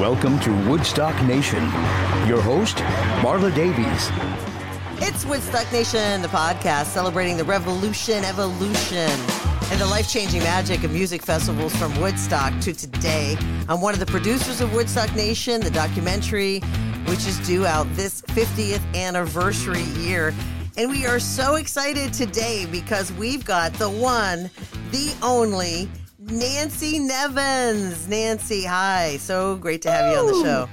Welcome 0.00 0.40
to 0.40 0.52
Woodstock 0.68 1.14
Nation. 1.24 1.62
Your 2.26 2.40
host, 2.40 2.78
Marla 3.22 3.54
Davies. 3.54 4.10
It's 5.06 5.24
Woodstock 5.24 5.70
Nation, 5.72 6.20
the 6.20 6.28
podcast 6.28 6.86
celebrating 6.86 7.36
the 7.36 7.44
revolution, 7.44 8.24
evolution, 8.24 9.08
and 9.70 9.80
the 9.80 9.86
life 9.86 10.10
changing 10.10 10.40
magic 10.40 10.82
of 10.82 10.90
music 10.90 11.22
festivals 11.22 11.76
from 11.76 11.98
Woodstock 12.00 12.58
to 12.62 12.72
today. 12.72 13.36
I'm 13.68 13.80
one 13.80 13.94
of 13.94 14.00
the 14.00 14.06
producers 14.06 14.60
of 14.60 14.74
Woodstock 14.74 15.14
Nation, 15.14 15.60
the 15.60 15.70
documentary, 15.70 16.58
which 17.06 17.26
is 17.28 17.38
due 17.46 17.66
out 17.66 17.86
this 17.94 18.22
50th 18.22 18.82
anniversary 18.96 19.82
year. 19.82 20.34
And 20.76 20.90
we 20.90 21.06
are 21.06 21.20
so 21.20 21.54
excited 21.54 22.12
today 22.12 22.66
because 22.66 23.12
we've 23.12 23.44
got 23.44 23.72
the 23.74 23.90
one, 23.90 24.50
the 24.90 25.14
only, 25.22 25.88
Nancy 26.30 26.98
Nevins. 26.98 28.08
Nancy, 28.08 28.64
hi. 28.64 29.16
So 29.18 29.56
great 29.56 29.82
to 29.82 29.90
have 29.90 30.12
you 30.12 30.18
on 30.18 30.26
the 30.26 30.44
show. 30.44 30.68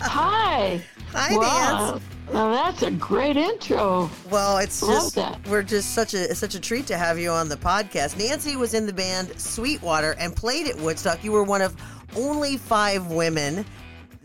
Hi. 0.00 0.82
Hi, 1.12 1.36
wow. 1.36 1.90
Nance. 1.92 2.02
Now 2.34 2.52
that's 2.52 2.82
a 2.82 2.90
great 2.90 3.38
intro. 3.38 4.10
Well, 4.30 4.58
it's 4.58 4.82
Love 4.82 4.92
just 4.92 5.14
that. 5.14 5.40
we're 5.48 5.62
just 5.62 5.94
such 5.94 6.12
a 6.12 6.34
such 6.34 6.54
a 6.54 6.60
treat 6.60 6.86
to 6.88 6.98
have 6.98 7.18
you 7.18 7.30
on 7.30 7.48
the 7.48 7.56
podcast. 7.56 8.18
Nancy 8.18 8.56
was 8.56 8.74
in 8.74 8.84
the 8.84 8.92
band 8.92 9.32
Sweetwater 9.40 10.14
and 10.18 10.36
played 10.36 10.66
at 10.66 10.76
Woodstock. 10.76 11.24
You 11.24 11.32
were 11.32 11.44
one 11.44 11.62
of 11.62 11.74
only 12.14 12.58
five 12.58 13.06
women 13.06 13.64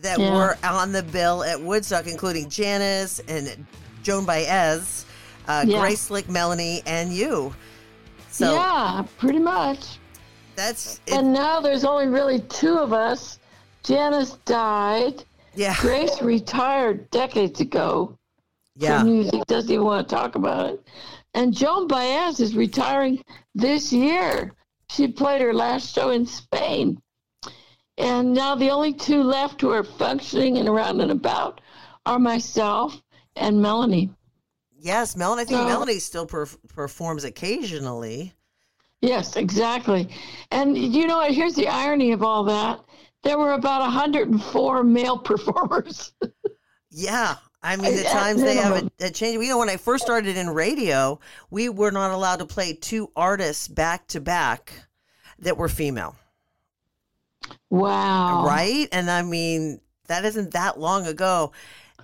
that 0.01 0.19
Yeah. 0.19 0.33
were 0.35 0.57
on 0.65 0.91
the 0.91 1.03
bill 1.03 1.45
at 1.45 1.61
Woodstock, 1.61 2.05
including 2.07 2.49
Janis 2.49 3.21
and 3.29 3.65
Joan 4.03 4.25
Baez, 4.25 5.05
uh, 5.47 5.63
Yeah. 5.65 5.79
Grace 5.79 6.01
Slick, 6.01 6.27
Melanie, 6.29 6.83
and 6.85 7.13
you. 7.13 7.55
So 8.31 8.53
yeah, 8.53 9.05
pretty 9.17 9.39
much. 9.39 9.99
That's 10.55 10.99
it, 11.07 11.13
And 11.13 11.33
now 11.33 11.59
there's 11.59 11.83
only 11.85 12.07
really 12.07 12.39
two 12.41 12.77
of 12.77 12.93
us. 12.93 13.39
Janis 13.83 14.33
died. 14.45 15.23
yeah, 15.55 15.75
Grace 15.79 16.21
retired 16.21 17.09
decades 17.11 17.59
ago 17.59 18.17
yeah. 18.75 19.03
music. 19.03 19.45
Doesn't 19.47 19.71
even 19.71 19.85
want 19.85 20.07
to 20.07 20.15
talk 20.15 20.35
about 20.35 20.69
it. 20.69 20.87
And 21.33 21.53
Joan 21.53 21.87
Baez 21.87 22.39
is 22.39 22.55
retiring 22.55 23.23
this 23.55 23.91
year. 23.91 24.53
She 24.89 25.07
played 25.07 25.41
her 25.41 25.53
last 25.53 25.93
show 25.93 26.11
in 26.11 26.25
Spain. 26.25 27.01
And 27.97 28.33
now 28.33 28.55
the 28.55 28.69
only 28.69 28.93
two 28.93 29.21
left 29.23 29.61
who 29.61 29.71
are 29.71 29.83
functioning 29.83 30.57
and 30.57 30.67
around 30.67 31.01
and 31.01 31.11
about 31.11 31.61
are 32.05 32.19
myself 32.19 33.01
and 33.35 33.61
Melanie. 33.61 34.09
Yes, 34.79 35.15
Melanie. 35.15 35.43
I 35.43 35.45
think 35.45 35.59
So- 35.61 35.67
Melanie 35.67 35.99
still 35.99 36.27
perf- 36.27 36.57
performs 36.69 37.23
occasionally. 37.23 38.33
Yes, 39.03 39.35
exactly. 39.35 40.07
And 40.51 40.77
you 40.77 41.07
know 41.07 41.17
what? 41.17 41.31
Here's 41.33 41.55
the 41.55 41.67
irony 41.67 42.13
of 42.13 42.23
all 42.23 42.45
that. 42.45 42.79
There 43.23 43.37
were 43.37 43.51
about 43.51 43.81
104 43.81 44.83
male 44.83 45.17
performers. 45.29 46.13
Yeah. 46.89 47.35
I 47.61 47.75
mean, 47.77 47.97
the 47.97 48.03
times 48.03 48.41
they 48.41 48.55
have 48.55 48.77
it, 48.77 48.91
it 48.99 49.13
changed. 49.13 49.41
You 49.43 49.49
know, 49.49 49.57
when 49.57 49.69
I 49.69 49.75
first 49.75 50.05
started 50.05 50.37
in 50.37 50.49
radio, 50.49 51.19
we 51.51 51.67
were 51.67 51.91
not 51.91 52.11
allowed 52.11 52.37
to 52.39 52.45
play 52.45 52.73
two 52.73 53.11
artists 53.13 53.67
back 53.67 54.07
to 54.07 54.21
back 54.21 54.71
that 55.39 55.57
were 55.57 55.67
female, 55.69 56.15
Wow. 57.69 58.45
right? 58.45 58.87
And 58.93 59.11
I 59.11 59.21
mean, 59.21 59.81
that 60.07 60.23
isn't 60.23 60.51
that 60.53 60.79
long 60.79 61.07
ago. 61.07 61.51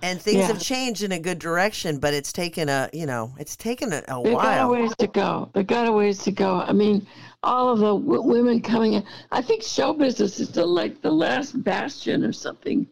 And 0.02 0.20
things 0.20 0.38
Yeah. 0.38 0.48
have 0.48 0.62
changed 0.62 1.02
in 1.02 1.12
a 1.12 1.18
good 1.18 1.38
direction, 1.38 1.98
but 1.98 2.14
it's 2.14 2.32
taken 2.32 2.68
a, 2.68 2.88
you 2.92 3.06
know, 3.06 3.32
it's 3.38 3.56
taken 3.56 3.92
a, 3.92 4.02
a 4.08 4.22
They 4.22 4.34
got 4.34 4.64
a 4.64 4.68
ways 4.68 4.94
to 4.98 5.06
go. 5.06 5.50
They 5.52 5.62
got 5.62 5.88
a 5.88 5.92
ways 5.92 6.18
to 6.24 6.32
go. 6.32 6.60
I 6.60 6.72
mean, 6.72 7.06
all 7.42 7.68
of 7.70 7.78
the 7.80 7.94
w- 7.94 8.22
women 8.22 8.60
coming 8.60 8.94
in. 8.94 9.04
I 9.30 9.42
think 9.42 9.62
show 9.62 9.92
business 9.92 10.40
is 10.40 10.50
the, 10.50 10.64
like 10.64 11.02
the 11.02 11.10
last 11.10 11.62
bastion 11.62 12.24
of 12.24 12.34
something, 12.34 12.86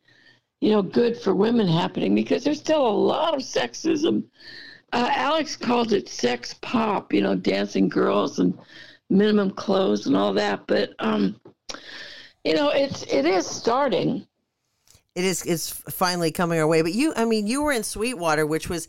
you 0.60 0.70
know, 0.70 0.82
good 0.82 1.16
for 1.16 1.34
women 1.34 1.66
happening 1.68 2.14
because 2.14 2.44
there's 2.44 2.58
still 2.60 2.86
a 2.86 2.90
lot 2.90 3.34
of 3.34 3.40
sexism. 3.40 4.24
Uh, 4.92 5.08
Alex 5.12 5.56
called 5.56 5.92
it 5.92 6.08
sex 6.08 6.54
pop, 6.62 7.12
you 7.12 7.20
know, 7.20 7.34
dancing 7.34 7.88
girls 7.88 8.38
and 8.38 8.58
minimum 9.10 9.50
clothes 9.50 10.06
and 10.06 10.16
all 10.16 10.32
that. 10.34 10.66
But 10.66 10.94
um, 10.98 11.38
you 12.44 12.54
know, 12.54 12.70
it's 12.70 13.02
it 13.04 13.26
is 13.26 13.46
starting. 13.46 14.26
It 15.18 15.24
is 15.24 15.42
it's 15.44 15.70
finally 15.90 16.30
coming 16.30 16.60
our 16.60 16.66
way. 16.66 16.80
But 16.82 16.92
you, 16.94 17.12
I 17.16 17.24
mean, 17.24 17.46
you 17.48 17.62
were 17.62 17.72
in 17.72 17.82
Sweetwater, 17.82 18.46
which 18.46 18.68
was 18.68 18.86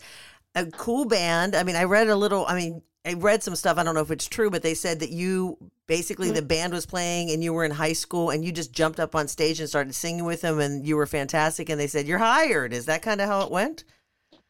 a 0.53 0.65
cool 0.67 1.05
band. 1.05 1.55
I 1.55 1.63
mean, 1.63 1.75
I 1.75 1.85
read 1.85 2.07
a 2.07 2.15
little. 2.15 2.45
I 2.47 2.55
mean, 2.55 2.83
I 3.03 3.13
read 3.13 3.41
some 3.41 3.55
stuff. 3.55 3.77
I 3.79 3.83
don't 3.83 3.95
know 3.95 4.01
if 4.01 4.11
it's 4.11 4.27
true, 4.27 4.51
but 4.51 4.61
they 4.61 4.75
said 4.75 4.99
that 4.99 5.09
you 5.09 5.57
basically 5.87 6.29
the 6.29 6.43
band 6.43 6.71
was 6.71 6.85
playing 6.85 7.31
and 7.31 7.43
you 7.43 7.51
were 7.51 7.65
in 7.65 7.71
high 7.71 7.93
school 7.93 8.29
and 8.29 8.45
you 8.45 8.51
just 8.51 8.71
jumped 8.71 8.99
up 8.99 9.15
on 9.15 9.27
stage 9.27 9.59
and 9.59 9.67
started 9.67 9.95
singing 9.95 10.23
with 10.23 10.41
them 10.41 10.59
and 10.59 10.85
you 10.85 10.95
were 10.95 11.07
fantastic. 11.07 11.67
And 11.69 11.79
they 11.79 11.87
said 11.87 12.05
you're 12.05 12.19
hired. 12.19 12.73
Is 12.73 12.85
that 12.85 13.01
kind 13.01 13.21
of 13.21 13.27
how 13.27 13.41
it 13.41 13.51
went? 13.51 13.83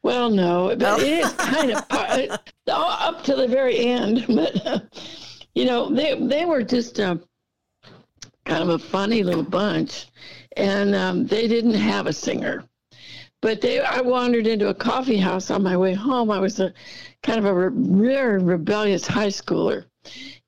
Well, 0.04 0.30
no, 0.30 0.76
but 0.78 1.00
Oh. 1.00 1.02
it 1.02 1.08
is 1.08 1.32
kind 1.34 1.72
of 1.72 1.88
part- 1.90 2.52
up 2.68 3.24
to 3.24 3.36
the 3.36 3.48
very 3.48 3.78
end. 3.80 4.26
But 4.36 4.84
you 5.56 5.64
know, 5.66 5.90
they 5.94 6.20
they 6.20 6.44
were 6.46 6.62
just 6.64 7.00
uh, 7.00 7.16
kind 8.46 8.64
of 8.64 8.70
a 8.70 8.80
funny 8.80 9.24
little 9.24 9.44
bunch, 9.44 10.08
and 10.60 10.94
um, 10.94 11.26
they 11.26 11.48
didn't 11.48 11.74
have 11.74 12.06
a 12.06 12.14
singer. 12.14 12.64
But 13.42 13.62
they, 13.62 13.80
I 13.80 14.02
wandered 14.02 14.48
into 14.48 14.68
a 14.68 14.74
coffee 14.74 15.18
house 15.18 15.50
on 15.50 15.64
my 15.64 15.78
way 15.78 15.94
home. 15.94 16.30
I 16.30 16.40
was 16.40 16.60
a 16.60 16.74
kind 17.24 17.40
of 17.40 17.46
a 17.46 17.70
re- 17.70 18.38
rebellious 18.38 19.08
high 19.08 19.28
schooler, 19.28 19.86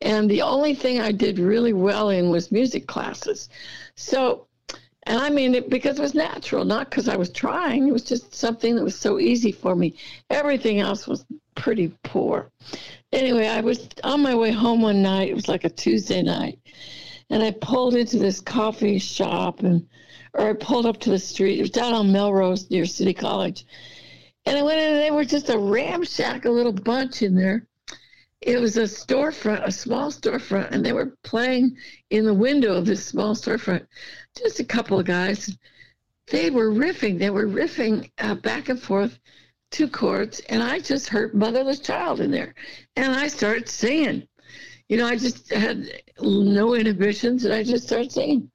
and 0.01 0.29
the 0.29 0.41
only 0.41 0.75
thing 0.75 0.99
I 0.99 1.13
did 1.13 1.39
really 1.39 1.71
well 1.71 2.09
in 2.09 2.29
was 2.29 2.51
music 2.51 2.87
classes. 2.87 3.47
So 3.95 4.47
and 5.03 5.17
I 5.17 5.29
mean 5.29 5.55
it 5.55 5.69
because 5.69 5.97
it 5.97 6.01
was 6.01 6.13
natural, 6.13 6.65
not 6.65 6.89
because 6.89 7.07
I 7.07 7.15
was 7.15 7.29
trying. 7.29 7.87
It 7.87 7.93
was 7.93 8.03
just 8.03 8.35
something 8.35 8.75
that 8.75 8.83
was 8.83 8.97
so 8.97 9.19
easy 9.19 9.51
for 9.51 9.75
me. 9.75 9.95
Everything 10.29 10.79
else 10.79 11.07
was 11.07 11.25
pretty 11.55 11.93
poor. 12.03 12.51
Anyway, 13.13 13.47
I 13.47 13.61
was 13.61 13.87
on 14.03 14.21
my 14.21 14.35
way 14.35 14.51
home 14.51 14.81
one 14.81 15.01
night. 15.01 15.29
It 15.29 15.35
was 15.35 15.47
like 15.47 15.63
a 15.63 15.69
Tuesday 15.69 16.21
night. 16.21 16.59
And 17.31 17.41
I 17.41 17.51
pulled 17.51 17.95
into 17.95 18.19
this 18.19 18.39
coffee 18.39 18.99
shop 18.99 19.61
and 19.61 19.87
or 20.33 20.49
I 20.49 20.53
pulled 20.53 20.85
up 20.85 20.99
to 20.99 21.09
the 21.09 21.19
street. 21.19 21.57
It 21.57 21.63
was 21.63 21.71
down 21.71 21.93
on 21.93 22.11
Melrose 22.11 22.69
near 22.69 22.85
City 22.85 23.13
College. 23.13 23.65
And 24.45 24.57
I 24.57 24.61
went 24.61 24.79
in 24.79 24.93
and 24.93 25.01
they 25.01 25.11
were 25.11 25.25
just 25.25 25.49
a 25.49 25.57
ramshackle 25.57 26.53
little 26.53 26.71
bunch 26.71 27.21
in 27.21 27.35
there. 27.35 27.67
It 28.41 28.59
was 28.59 28.77
a 28.77 28.83
storefront, 28.83 29.65
a 29.65 29.71
small 29.71 30.11
storefront, 30.11 30.71
and 30.71 30.85
they 30.85 30.93
were 30.93 31.17
playing 31.23 31.77
in 32.09 32.25
the 32.25 32.33
window 32.33 32.75
of 32.75 32.85
this 32.85 33.05
small 33.05 33.35
storefront 33.35 33.85
just 34.37 34.59
a 34.59 34.63
couple 34.63 34.99
of 34.99 35.05
guys. 35.05 35.55
They 36.27 36.49
were 36.49 36.71
riffing. 36.71 37.19
They 37.19 37.29
were 37.29 37.47
riffing 37.47 38.11
uh, 38.17 38.35
back 38.35 38.69
and 38.69 38.81
forth 38.81 39.19
two 39.69 39.87
chords, 39.87 40.39
and 40.49 40.63
I 40.63 40.79
just 40.79 41.09
heard 41.09 41.33
"Motherless 41.33 41.79
Child" 41.79 42.19
in 42.19 42.31
there, 42.31 42.53
and 42.95 43.13
I 43.13 43.27
started 43.27 43.69
singing. 43.69 44.27
You 44.91 44.97
know, 44.97 45.07
I 45.07 45.15
just 45.15 45.49
had 45.53 45.89
no 46.19 46.75
inhibitions, 46.75 47.45
and 47.45 47.53
I 47.53 47.63
just 47.63 47.85
started 47.87 48.11
singing. 48.11 48.51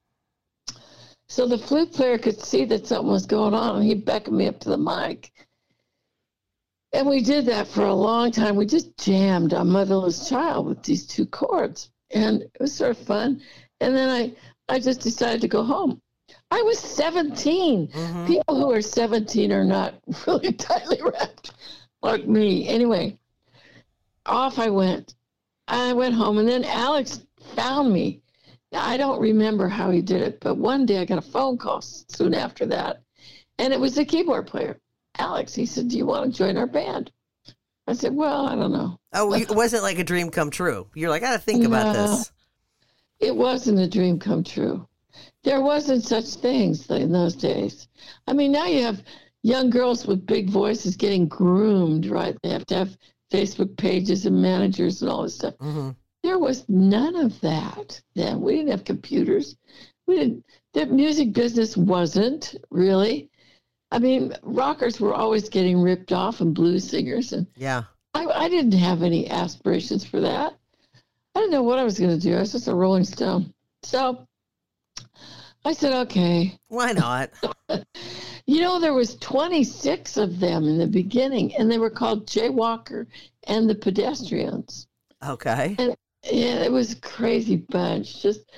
So 1.27 1.47
the 1.47 1.57
flute 1.57 1.91
player 1.91 2.19
could 2.19 2.39
see 2.39 2.63
that 2.65 2.85
something 2.85 3.11
was 3.11 3.25
going 3.25 3.55
on, 3.55 3.77
and 3.77 3.83
he 3.83 3.95
beckoned 3.95 4.37
me 4.37 4.47
up 4.47 4.59
to 4.59 4.69
the 4.69 4.77
mic. 4.77 5.31
And 6.93 7.07
we 7.09 7.21
did 7.21 7.47
that 7.47 7.67
for 7.67 7.85
a 7.85 7.93
long 7.93 8.29
time. 8.29 8.55
We 8.55 8.67
just 8.67 8.95
jammed 8.99 9.55
on 9.55 9.69
Motherless 9.71 10.29
Child 10.29 10.67
with 10.67 10.83
these 10.83 11.07
two 11.07 11.25
chords. 11.25 11.89
And 12.11 12.43
it 12.43 12.51
was 12.59 12.71
sort 12.71 12.91
of 12.91 12.99
fun. 12.99 13.41
And 13.81 13.95
then 13.95 14.07
I 14.07 14.35
I 14.71 14.77
just 14.79 15.01
decided 15.01 15.41
to 15.41 15.47
go 15.47 15.63
home. 15.63 15.99
I 16.51 16.61
was 16.61 16.77
17. 16.77 17.87
Mhm. 17.87 18.27
People 18.27 18.57
who 18.57 18.71
are 18.71 18.81
17 18.83 19.51
are 19.51 19.65
not 19.65 19.95
really 20.27 20.53
tightly 20.53 21.01
wrapped 21.01 21.53
like 22.03 22.27
me. 22.27 22.67
Anyway, 22.67 23.17
off 24.27 24.59
I 24.59 24.69
went. 24.69 25.15
I 25.67 25.93
went 25.93 26.15
home, 26.15 26.37
and 26.37 26.47
then 26.47 26.63
Alex 26.63 27.21
found 27.55 27.91
me. 27.91 28.21
I 28.73 28.97
don't 28.97 29.19
remember 29.19 29.67
how 29.67 29.91
he 29.91 30.01
did 30.01 30.21
it, 30.21 30.39
but 30.39 30.55
one 30.55 30.85
day 30.85 30.99
I 30.99 31.05
got 31.05 31.17
a 31.17 31.21
phone 31.21 31.57
call 31.57 31.81
soon 31.81 32.33
after 32.33 32.65
that, 32.67 33.01
and 33.59 33.73
it 33.73 33.79
was 33.79 33.95
the 33.95 34.05
keyboard 34.05 34.47
player, 34.47 34.79
Alex. 35.17 35.55
He 35.55 35.65
said, 35.65 35.87
Do 35.87 35.97
you 35.97 36.05
want 36.05 36.31
to 36.31 36.37
join 36.37 36.57
our 36.57 36.67
band? 36.67 37.11
I 37.87 37.93
said, 37.93 38.13
Well, 38.13 38.45
I 38.45 38.55
don't 38.55 38.73
know. 38.73 38.99
Oh, 39.13 39.33
it 39.35 39.49
wasn't 39.49 39.83
like 39.83 39.99
a 39.99 40.03
dream 40.03 40.29
come 40.29 40.51
true. 40.51 40.87
You're 40.93 41.09
like, 41.09 41.23
I 41.23 41.27
gotta 41.27 41.39
think 41.39 41.63
about 41.63 41.93
No. 41.93 41.93
this. 41.93 42.31
It 43.19 43.35
wasn't 43.35 43.79
a 43.79 43.87
dream 43.87 44.19
come 44.19 44.43
true. 44.43 44.87
There 45.43 45.61
wasn't 45.61 46.03
such 46.03 46.25
things 46.35 46.89
in 46.91 47.11
those 47.11 47.35
days. 47.35 47.87
I 48.27 48.33
mean, 48.33 48.51
now 48.51 48.65
you 48.67 48.83
have 48.83 49.01
young 49.43 49.69
girls 49.69 50.05
with 50.05 50.25
big 50.25 50.49
voices 50.49 50.95
getting 50.95 51.27
groomed, 51.27 52.07
right? 52.07 52.37
They 52.43 52.49
have 52.49 52.65
to 52.67 52.75
have 52.75 52.97
Facebook 53.31 53.75
pages 53.77 54.25
and 54.25 54.41
managers 54.41 55.01
and 55.01 55.11
all 55.11 55.23
this 55.23 55.35
stuff. 55.35 55.55
hmm 55.59 55.89
There 56.23 56.39
was 56.39 56.67
none 56.69 57.15
of 57.15 57.39
that 57.41 58.01
then. 58.15 58.41
We 58.41 58.55
didn't 58.55 58.71
have 58.71 58.83
computers. 58.83 59.55
We 60.07 60.15
didn't. 60.17 60.45
The 60.73 60.85
music 60.85 61.33
business 61.33 61.75
wasn't 61.77 62.55
really. 62.69 63.29
I 63.91 63.99
mean, 63.99 64.33
rockers 64.43 64.99
were 64.99 65.13
always 65.13 65.47
getting 65.49 65.81
ripped 65.81 66.11
off, 66.11 66.41
and 66.41 66.53
blues 66.53 66.89
singers, 66.89 67.33
and 67.33 67.47
Yeah. 67.55 67.83
I, 68.13 68.25
I 68.25 68.49
didn't 68.49 68.73
have 68.73 69.01
any 69.03 69.29
aspirations 69.29 70.03
for 70.05 70.19
that. 70.21 70.57
I 71.35 71.39
didn't 71.39 71.51
know 71.51 71.63
what 71.63 71.79
I 71.79 71.83
was 71.83 71.99
going 71.99 72.17
to 72.17 72.21
do. 72.21 72.35
I 72.35 72.39
was 72.39 72.51
just 72.51 72.67
a 72.67 72.75
Rolling 72.75 73.03
Stone. 73.05 73.53
So 73.83 74.27
I 75.67 75.73
said, 75.73 75.91
okay. 76.07 76.57
Why 76.69 76.93
not? 76.93 77.31
You 78.49 78.61
know, 78.61 78.79
there 78.79 78.93
was 78.93 79.17
26 79.17 80.15
of 80.15 80.39
them 80.39 80.63
in 80.63 80.77
the 80.77 80.87
beginning, 80.87 81.53
and 81.57 81.69
they 81.69 81.79
were 81.79 81.89
called 81.89 82.25
Jay 82.25 82.47
Walker 82.47 83.05
and 83.43 83.69
the 83.69 83.75
Pedestrians. 83.75 84.87
Okay. 85.21 85.75
And, 85.77 85.97
Yeah, 86.23 86.63
it 86.63 86.71
was 86.71 86.93
a 86.93 87.01
crazy 87.01 87.57
bunch. 87.57 88.21
Just 88.21 88.49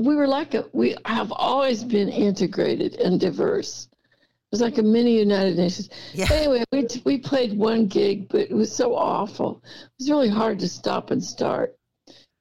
we 0.00 0.16
were 0.16 0.26
like 0.26 0.54
a 0.54 0.66
we 0.72 0.96
have 1.04 1.30
always 1.30 1.84
been 1.84 2.08
integrated 2.08 2.96
and 2.96 3.20
diverse. 3.20 3.88
It 3.92 4.50
was 4.50 4.60
like 4.60 4.78
a 4.78 4.82
mini 4.82 5.20
United 5.20 5.56
Nations. 5.56 5.90
Yeah. 6.12 6.26
Anyway, 6.32 6.64
we 6.72 6.88
we 7.04 7.18
played 7.18 7.56
one 7.56 7.86
gig, 7.86 8.28
but 8.28 8.40
it 8.50 8.52
was 8.52 8.74
so 8.74 8.96
awful. 8.96 9.62
It 9.64 9.90
was 10.00 10.10
really 10.10 10.28
hard 10.28 10.58
to 10.58 10.68
stop 10.68 11.12
and 11.12 11.22
start 11.22 11.76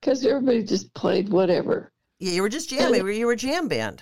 because 0.01 0.25
everybody 0.25 0.63
just 0.63 0.91
played 0.95 1.29
whatever. 1.29 1.91
Yeah, 2.17 2.31
you 2.31 2.41
were 2.41 2.49
just 2.49 2.71
jamming. 2.71 3.07
You 3.07 3.27
were 3.27 3.33
a 3.33 3.37
jam 3.37 3.67
band. 3.67 4.01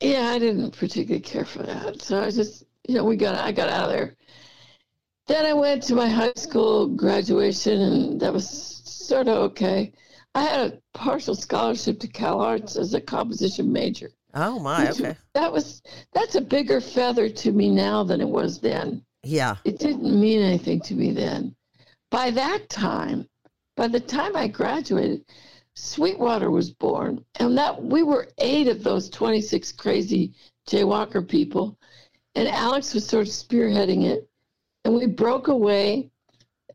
Yeah, 0.00 0.28
I 0.28 0.38
didn't 0.38 0.72
particularly 0.72 1.20
care 1.20 1.44
for 1.44 1.62
that, 1.62 2.02
so 2.02 2.20
I 2.22 2.30
just 2.30 2.64
you 2.86 2.94
know 2.94 3.04
we 3.04 3.16
got 3.16 3.36
I 3.36 3.52
got 3.52 3.68
out 3.68 3.84
of 3.84 3.90
there. 3.90 4.16
Then 5.26 5.46
I 5.46 5.54
went 5.54 5.82
to 5.84 5.94
my 5.94 6.08
high 6.08 6.34
school 6.36 6.88
graduation, 6.88 7.80
and 7.80 8.20
that 8.20 8.32
was 8.32 8.48
sort 8.84 9.28
of 9.28 9.36
okay. 9.50 9.92
I 10.34 10.42
had 10.42 10.72
a 10.72 10.78
partial 10.92 11.34
scholarship 11.34 12.00
to 12.00 12.08
Cal 12.08 12.40
Arts 12.40 12.76
as 12.76 12.94
a 12.94 13.00
composition 13.00 13.72
major. 13.72 14.10
Oh 14.34 14.58
my. 14.58 14.90
Okay. 14.90 15.16
That 15.34 15.52
was 15.52 15.82
that's 16.12 16.34
a 16.34 16.40
bigger 16.40 16.80
feather 16.80 17.28
to 17.28 17.52
me 17.52 17.70
now 17.70 18.02
than 18.02 18.20
it 18.20 18.28
was 18.28 18.58
then. 18.60 19.04
Yeah. 19.22 19.56
It 19.64 19.78
didn't 19.78 20.20
mean 20.20 20.42
anything 20.42 20.80
to 20.82 20.94
me 20.94 21.12
then. 21.12 21.54
By 22.10 22.30
that 22.30 22.68
time, 22.68 23.28
by 23.76 23.88
the 23.88 24.00
time 24.00 24.36
I 24.36 24.48
graduated, 24.48 25.24
Sweetwater 25.76 26.50
was 26.50 26.70
born, 26.70 27.24
and 27.40 27.58
that 27.58 27.82
we 27.82 28.02
were 28.02 28.28
eight 28.38 28.68
of 28.68 28.84
those 28.84 29.10
26 29.10 29.72
crazy 29.72 30.32
Jay 30.66 30.84
Walker 30.84 31.20
people, 31.20 31.76
and 32.36 32.48
Alex 32.48 32.94
was 32.94 33.06
sort 33.06 33.26
of 33.26 33.32
spearheading 33.32 34.04
it, 34.04 34.28
and 34.84 34.94
we 34.94 35.06
broke 35.06 35.48
away 35.48 36.10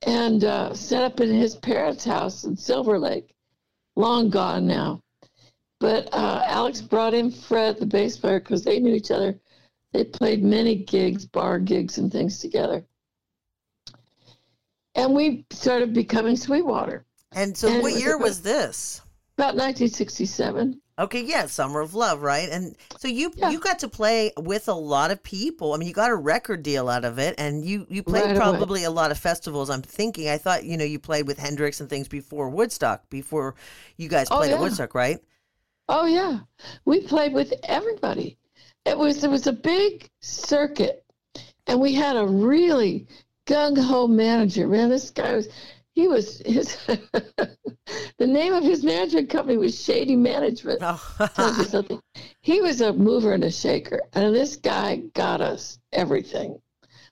and 0.04 0.44
uh, 0.44 0.74
set 0.74 1.04
up 1.04 1.20
in 1.22 1.34
his 1.34 1.56
parents' 1.56 2.04
house 2.04 2.44
in 2.44 2.58
Silver 2.58 3.00
Lake, 3.00 3.34
long 3.96 4.30
gone 4.30 4.68
now. 4.68 5.02
But 5.80 6.14
uh, 6.14 6.44
Alex 6.46 6.82
brought 6.82 7.14
in 7.14 7.32
Fred, 7.32 7.78
the 7.80 7.86
bass 7.86 8.18
player, 8.18 8.40
because 8.40 8.64
they 8.64 8.80
knew 8.80 8.94
each 8.94 9.12
other. 9.12 9.40
They 9.94 10.04
played 10.04 10.44
many 10.44 10.76
gigs, 10.76 11.26
bar 11.26 11.58
gigs, 11.58 11.98
and 11.98 12.12
things 12.12 12.40
together. 12.40 12.86
And 14.96 15.16
we 15.16 15.46
started 15.52 15.94
becoming 15.94 16.36
Sweetwater 16.36 17.06
And 17.32 17.58
so, 17.58 17.72
And 17.72 17.82
what 17.82 17.96
year 17.96 18.18
was 18.18 18.42
this? 18.44 19.02
about 19.38 19.56
1967. 19.56 20.82
Okay, 21.00 21.22
yeah, 21.24 21.46
Summer 21.46 21.80
of 21.80 21.94
Love, 21.96 22.22
right? 22.22 22.50
And 22.50 22.76
so 22.98 23.08
you 23.08 23.32
Yeah. 23.36 23.50
you 23.50 23.60
got 23.62 23.80
to 23.80 23.88
play 23.88 24.34
with 24.38 24.68
a 24.68 24.74
lot 24.74 25.12
of 25.12 25.24
people. 25.24 25.74
I 25.74 25.78
mean, 25.78 25.88
you 25.88 25.94
got 25.94 26.12
a 26.12 26.16
record 26.16 26.62
deal 26.62 26.90
out 26.90 27.06
of 27.06 27.18
it, 27.20 27.36
and 27.38 27.64
you 27.64 27.88
you 27.90 28.04
played 28.04 28.24
Right 28.26 28.36
away. 28.38 28.60
probably 28.60 28.84
a 28.84 28.92
lot 28.92 29.10
of 29.10 29.18
festivals. 29.18 29.70
I'm 29.70 29.82
thinking. 29.82 30.28
I 30.28 30.38
thought 30.38 30.66
you 30.66 30.76
know 30.76 30.84
you 30.84 31.00
played 31.00 31.26
with 31.26 31.40
Hendrix 31.40 31.80
and 31.80 31.90
things 31.90 32.10
before 32.10 32.50
Woodstock, 32.50 33.10
before 33.10 33.56
you 33.96 34.10
guys 34.10 34.30
Oh, 34.32 34.38
played 34.38 34.52
at. 34.52 34.60
Woodstock, 34.60 34.94
right? 34.94 35.20
Oh 35.90 36.06
yeah, 36.06 36.40
we 36.86 37.02
played 37.02 37.34
with 37.34 37.54
everybody. 37.64 38.38
It 38.86 38.98
was 38.98 39.24
it 39.24 39.30
was 39.30 39.48
a 39.48 39.54
big 39.54 40.10
circuit, 40.22 41.04
and 41.68 41.82
we 41.82 41.94
had 41.94 42.16
a 42.16 42.26
really 42.28 43.08
gung 43.46 43.78
ho 43.78 44.08
manager. 44.08 44.68
Man, 44.68 44.90
this 44.90 45.10
guy 45.12 45.36
was 45.36 45.50
he 46.00 46.08
was 46.08 46.38
his. 46.46 46.78
the 46.88 48.28
name 48.28 48.54
of 48.54 48.64
his 48.64 48.84
management 48.84 49.30
company 49.30 49.58
was 49.58 49.80
Shady 49.80 50.16
Management. 50.16 50.80
Oh. 50.82 51.30
tells 51.36 51.58
you 51.58 51.64
Oh, 51.64 51.68
something. 51.68 52.02
He 52.42 52.62
was 52.62 52.80
a 52.80 52.94
mover 52.94 53.34
and 53.34 53.44
a 53.44 53.52
shaker, 53.52 54.02
and 54.14 54.34
this 54.34 54.56
guy 54.56 54.98
got 55.14 55.42
us 55.42 55.78
everything. 55.92 56.62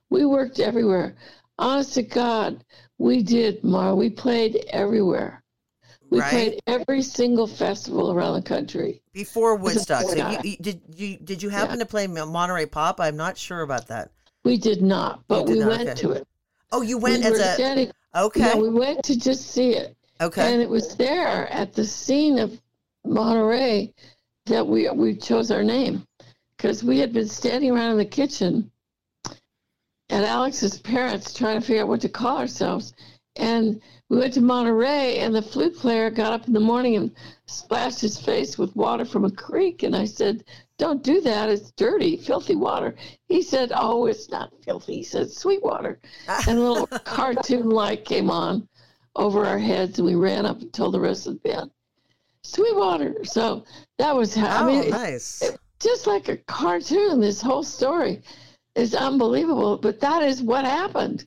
We 0.10 0.26
worked 0.26 0.60
everywhere. 0.60 1.16
Honest 1.60 1.96
to 1.96 2.04
God, 2.04 2.64
we 2.98 3.24
did, 3.24 3.64
Mar. 3.64 3.94
We 3.96 4.10
played 4.10 4.66
everywhere. 4.70 5.44
We 6.10 6.22
Right. 6.22 6.30
played 6.30 6.62
every 6.68 7.02
single 7.02 7.48
festival 7.48 8.14
around 8.14 8.36
the 8.36 8.42
country. 8.42 9.02
before 9.12 9.56
Woodstock. 9.56 10.04
So 10.04 10.16
you, 10.16 10.52
you, 10.52 10.58
did 10.62 10.82
you 10.96 11.18
did 11.18 11.44
you 11.44 11.50
happen 11.50 11.80
to 11.80 11.86
play 11.86 12.08
Monterey 12.08 12.68
Pop? 12.68 13.02
I'm 13.02 13.18
not 13.18 13.38
sure 13.38 13.62
about 13.62 13.88
that. 13.88 14.12
We 14.46 14.56
did 14.58 14.82
not, 14.82 15.24
but 15.28 15.46
did 15.46 15.56
we 15.56 15.60
not, 15.60 15.70
went 15.70 15.90
okay. 15.90 16.02
to 16.02 16.12
it. 16.12 16.28
Oh, 16.72 16.82
you 16.82 16.98
went 16.98 17.24
we 17.24 17.32
as 17.32 17.40
a 17.40 17.90
okay, 18.16 18.40
Yeah, 18.40 18.56
we 18.56 18.70
went 18.70 19.04
to 19.06 19.18
just 19.18 19.52
see 19.52 19.72
it. 19.72 19.96
okay. 20.22 20.54
And 20.54 20.62
it 20.62 20.70
was 20.70 20.96
there 20.96 21.48
at 21.52 21.74
the 21.74 21.86
scene 21.86 22.40
of 22.40 22.60
Monterey 23.06 23.94
that 24.48 24.66
we 24.66 24.90
we 24.90 25.16
chose 25.16 25.52
our 25.52 25.64
name 25.64 26.06
because 26.58 26.84
we 26.84 27.00
had 27.00 27.14
been 27.14 27.28
standing 27.28 27.72
around 27.72 27.92
in 27.92 27.98
the 27.98 28.06
kitchen 28.06 28.72
at 30.10 30.24
Alex's 30.24 30.80
parents 30.80 31.34
trying 31.34 31.60
to 31.60 31.66
figure 31.66 31.84
out 31.84 31.88
what 31.88 32.02
to 32.02 32.10
call 32.10 32.38
ourselves. 32.38 32.94
And 33.36 33.82
we 34.10 34.18
went 34.18 34.34
to 34.34 34.42
Monterey, 34.42 35.20
and 35.20 35.36
the 35.36 35.42
flute 35.42 35.78
player 35.78 36.10
got 36.10 36.34
up 36.34 36.48
in 36.48 36.54
the 36.54 36.60
morning 36.60 36.96
and 36.96 37.12
splashed 37.46 38.02
his 38.02 38.18
face 38.18 38.58
with 38.58 38.76
water 38.76 39.06
from 39.06 39.26
a 39.26 39.32
creek. 39.32 39.84
And 39.84 39.96
I 39.96 40.06
said, 40.06 40.44
Don't 40.78 41.04
do 41.04 41.22
that. 41.22 41.50
It's 41.50 41.72
dirty, 41.72 42.18
filthy 42.18 42.56
water. 42.56 42.96
He 43.28 43.42
said, 43.42 43.72
Oh, 43.74 44.06
it's 44.06 44.30
not 44.30 44.52
filthy. 44.64 44.98
He 44.98 45.04
said, 45.04 45.32
Sweet 45.32 45.64
water. 45.64 46.00
And 46.28 46.58
a 46.60 46.62
little 46.62 46.88
cartoon 47.06 47.70
light 47.70 48.06
came 48.06 48.30
on 48.30 48.68
over 49.16 49.46
our 49.46 49.58
heads, 49.58 49.98
and 49.98 50.06
we 50.06 50.16
ran 50.16 50.46
up 50.46 50.62
and 50.62 50.72
told 50.72 50.94
the 50.94 51.00
rest 51.00 51.26
of 51.26 51.34
the 51.34 51.50
band, 51.50 51.72
Sweetwater. 52.44 53.26
So 53.26 53.64
that 53.98 54.16
was 54.16 54.36
how, 54.36 54.46
oh, 54.46 54.64
I 54.64 54.68
mean, 54.68 54.84
it- 54.84 54.90
nice. 54.92 55.42
just 55.80 56.06
like 56.08 56.30
a 56.30 56.38
cartoon. 56.38 57.20
This 57.20 57.42
whole 57.42 57.64
story 57.64 58.22
is 58.76 58.94
unbelievable, 58.94 59.78
but 59.78 60.00
that 60.02 60.22
is 60.22 60.44
what 60.44 60.66
happened. 60.66 61.26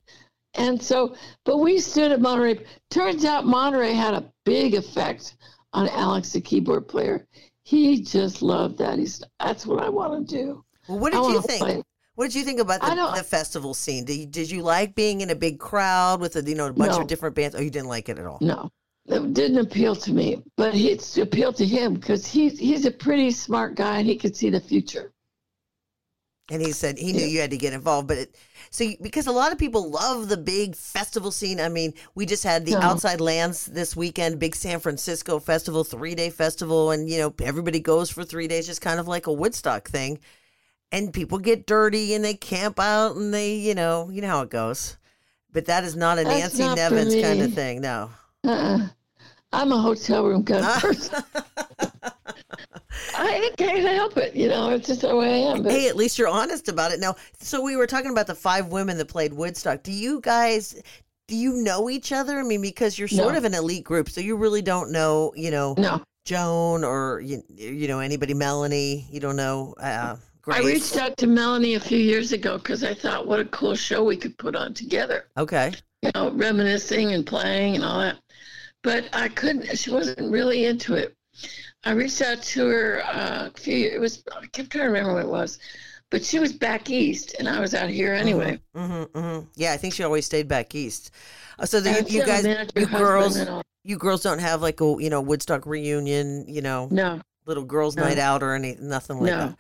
And 0.54 0.80
so, 0.82 1.14
but 1.44 1.58
we 1.58 1.78
stood 1.80 2.12
at 2.12 2.20
Monterey. 2.20 2.64
Turns 2.90 3.24
out 3.24 3.46
Monterey 3.46 3.92
had 3.92 4.14
a 4.14 4.32
big 4.44 4.74
effect 4.74 5.36
on 5.72 5.88
Alex, 5.88 6.32
the 6.32 6.40
keyboard 6.40 6.88
player. 6.88 7.26
He 7.70 8.02
just 8.02 8.42
loved 8.42 8.78
that. 8.78 8.98
He's 8.98 9.22
that's 9.38 9.64
what 9.64 9.80
I 9.80 9.88
want 9.88 10.28
to 10.28 10.34
do. 10.36 10.64
well, 10.88 10.98
what 10.98 11.12
did 11.12 11.22
you 11.24 11.40
think? 11.42 11.60
play. 11.62 11.82
What 12.16 12.24
did 12.26 12.34
you 12.34 12.44
think 12.44 12.58
about 12.58 12.80
the, 12.80 13.12
the 13.16 13.22
festival 13.22 13.74
scene? 13.74 14.04
Did 14.04 14.16
you, 14.16 14.26
did 14.26 14.50
you 14.50 14.62
like 14.62 14.96
being 14.96 15.20
in 15.20 15.30
a 15.30 15.36
big 15.36 15.60
crowd 15.60 16.20
with 16.20 16.34
a 16.34 16.42
you 16.42 16.56
know 16.56 16.66
a 16.66 16.72
bunch 16.72 16.92
No. 16.92 17.02
of 17.02 17.06
different 17.06 17.36
bands? 17.36 17.54
Oh, 17.54 17.60
you 17.60 17.70
didn't 17.70 17.86
like 17.88 18.08
it 18.08 18.18
at 18.18 18.26
all. 18.26 18.38
No, 18.40 18.70
it 19.06 19.32
didn't 19.34 19.58
appeal 19.58 19.94
to 19.94 20.12
me, 20.12 20.42
but 20.56 20.74
it's 20.74 21.16
appealed 21.16 21.54
to 21.56 21.64
him 21.64 21.94
because 21.94 22.26
he's 22.26 22.58
he's 22.58 22.86
a 22.86 22.90
pretty 22.90 23.30
smart 23.30 23.76
guy 23.76 23.98
and 23.98 24.06
he 24.08 24.16
could 24.16 24.34
see 24.36 24.50
the 24.50 24.60
future. 24.60 25.12
And 26.50 26.60
he 26.60 26.72
said 26.72 26.98
he 26.98 27.12
knew 27.12 27.20
Yeah. 27.20 27.26
you 27.34 27.40
had 27.40 27.50
to 27.52 27.56
get 27.56 27.72
involved, 27.72 28.08
but 28.08 28.18
it, 28.18 28.36
so 28.70 28.84
you- 28.84 28.96
because 29.02 29.26
a 29.26 29.32
lot 29.32 29.52
of 29.52 29.58
people 29.58 29.90
love 29.90 30.28
the 30.28 30.36
big 30.36 30.76
festival 30.76 31.30
scene. 31.30 31.60
I 31.60 31.68
mean, 31.68 31.92
we 32.14 32.24
just 32.26 32.44
had 32.44 32.64
the 32.64 32.72
No. 32.72 32.78
Outside 32.80 33.20
Lands 33.20 33.66
this 33.66 33.94
weekend, 33.96 34.38
big 34.38 34.54
San 34.56 34.80
Francisco 34.80 35.38
festival, 35.38 35.84
three 35.84 36.14
day 36.14 36.30
festival, 36.30 36.90
and 36.90 37.08
you 37.08 37.18
know 37.18 37.34
everybody 37.42 37.80
goes 37.80 38.10
for 38.10 38.24
three 38.24 38.48
days, 38.48 38.66
just 38.66 38.80
kind 38.80 39.00
of 39.00 39.08
like 39.08 39.26
a 39.26 39.32
Woodstock 39.32 39.88
thing. 39.88 40.18
And 40.92 41.12
people 41.12 41.38
get 41.38 41.66
dirty 41.66 42.14
and 42.14 42.24
they 42.24 42.34
camp 42.34 42.80
out 42.80 43.14
and 43.16 43.32
they, 43.32 43.54
you 43.54 43.74
know, 43.76 44.10
you 44.10 44.20
know 44.22 44.28
how 44.28 44.42
it 44.42 44.50
goes. 44.50 44.96
But 45.52 45.66
that 45.66 45.84
is 45.84 45.94
not 45.94 46.18
a 46.18 46.24
That's 46.24 46.38
Nancy 46.58 46.62
not 46.62 46.76
Nevins 46.76 47.14
kind 47.22 47.42
of 47.42 47.54
thing. 47.54 47.80
No. 47.80 48.10
Uh-uh. 48.44 48.88
I'm 49.52 49.72
a 49.72 49.78
hotel 49.80 50.24
room 50.24 50.44
kind 50.44 50.64
of 50.64 50.74
person. 50.80 51.22
I 53.14 53.50
can't 53.56 53.80
help 53.80 54.16
it. 54.16 54.34
You 54.34 54.48
know, 54.48 54.70
it's 54.70 54.88
just 54.88 55.02
the 55.02 55.14
way 55.14 55.44
I 55.46 55.52
am. 55.52 55.62
But 55.62 55.72
Hey, 55.72 55.88
at 55.88 55.96
least 55.96 56.18
you're 56.18 56.28
honest 56.28 56.68
about 56.68 56.92
it. 56.92 57.00
Now, 57.00 57.16
so 57.38 57.62
we 57.62 57.76
were 57.76 57.86
talking 57.86 58.10
about 58.10 58.26
the 58.26 58.34
five 58.34 58.66
women 58.68 58.98
that 58.98 59.06
played 59.06 59.32
Woodstock. 59.32 59.82
Do 59.82 59.92
you 59.92 60.20
guys 60.20 60.80
do 61.28 61.36
you 61.36 61.52
know 61.52 61.88
each 61.88 62.10
other? 62.10 62.40
I 62.40 62.42
mean, 62.42 62.60
because 62.60 62.98
you're 62.98 63.06
sort 63.06 63.32
No. 63.32 63.38
of 63.38 63.44
an 63.44 63.54
elite 63.54 63.84
group, 63.84 64.10
so 64.10 64.20
you 64.20 64.34
really 64.36 64.62
don't 64.62 64.90
know, 64.90 65.32
you 65.36 65.52
know, 65.52 65.76
no, 65.78 66.02
Joan 66.24 66.82
or 66.82 67.20
you, 67.20 67.42
you 67.54 67.86
know 67.86 68.00
anybody, 68.00 68.34
Melanie. 68.34 69.06
You 69.10 69.20
don't 69.20 69.36
know 69.36 69.74
uh, 69.80 70.16
Grace. 70.42 70.58
I 70.58 70.62
reached 70.66 70.96
out 70.96 71.16
to 71.18 71.28
Melanie 71.28 71.74
a 71.74 71.80
few 71.80 71.98
years 71.98 72.32
ago 72.32 72.58
because 72.58 72.82
I 72.82 72.94
thought 72.94 73.28
what 73.28 73.38
a 73.38 73.44
cool 73.44 73.76
show 73.76 74.02
we 74.02 74.16
could 74.16 74.36
put 74.38 74.56
on 74.56 74.74
together. 74.74 75.26
Okay. 75.36 75.72
You 76.02 76.10
know, 76.14 76.32
reminiscing 76.32 77.12
and 77.12 77.24
playing 77.24 77.76
and 77.76 77.84
all 77.84 78.00
that. 78.00 78.16
But 78.82 79.04
I 79.12 79.28
couldn't. 79.28 79.78
She 79.78 79.90
wasn't 79.90 80.32
really 80.32 80.64
into 80.64 80.94
it. 80.94 81.14
I 81.84 81.92
reached 81.92 82.20
out 82.20 82.42
to 82.42 82.66
her 82.68 83.02
uh, 83.06 83.50
few. 83.56 83.88
It 83.88 84.00
was 84.00 84.22
I 84.32 84.46
kept 84.46 84.70
trying 84.70 84.84
to 84.84 84.88
remember 84.88 85.14
what 85.14 85.24
it 85.24 85.28
was, 85.28 85.58
but 86.10 86.24
she 86.24 86.38
was 86.38 86.52
back 86.52 86.90
east 86.90 87.34
and 87.38 87.48
I 87.48 87.60
was 87.60 87.74
out 87.74 87.88
here 87.88 88.12
anyway. 88.14 88.60
hmm 88.74 89.02
hmm 89.14 89.40
Yeah, 89.56 89.72
I 89.72 89.76
think 89.76 89.94
she 89.94 90.02
always 90.02 90.26
stayed 90.26 90.48
back 90.48 90.74
east. 90.74 91.10
Uh, 91.58 91.66
so 91.66 91.80
the, 91.80 91.90
you, 91.90 92.20
you 92.20 92.26
guys, 92.26 92.44
you 92.76 92.86
girls, 92.86 93.38
you 93.84 93.96
girls 93.96 94.22
don't 94.22 94.40
have 94.40 94.60
like 94.62 94.80
a 94.80 94.96
you 94.98 95.08
know 95.10 95.20
Woodstock 95.20 95.64
reunion, 95.66 96.44
you 96.48 96.60
know, 96.60 96.88
No, 96.90 97.20
little 97.46 97.64
girls' 97.64 97.96
No. 97.96 98.02
night 98.04 98.18
out 98.18 98.42
or 98.42 98.54
any 98.54 98.76
nothing 98.78 99.18
like 99.18 99.30
No. 99.30 99.38
that. 99.38 99.56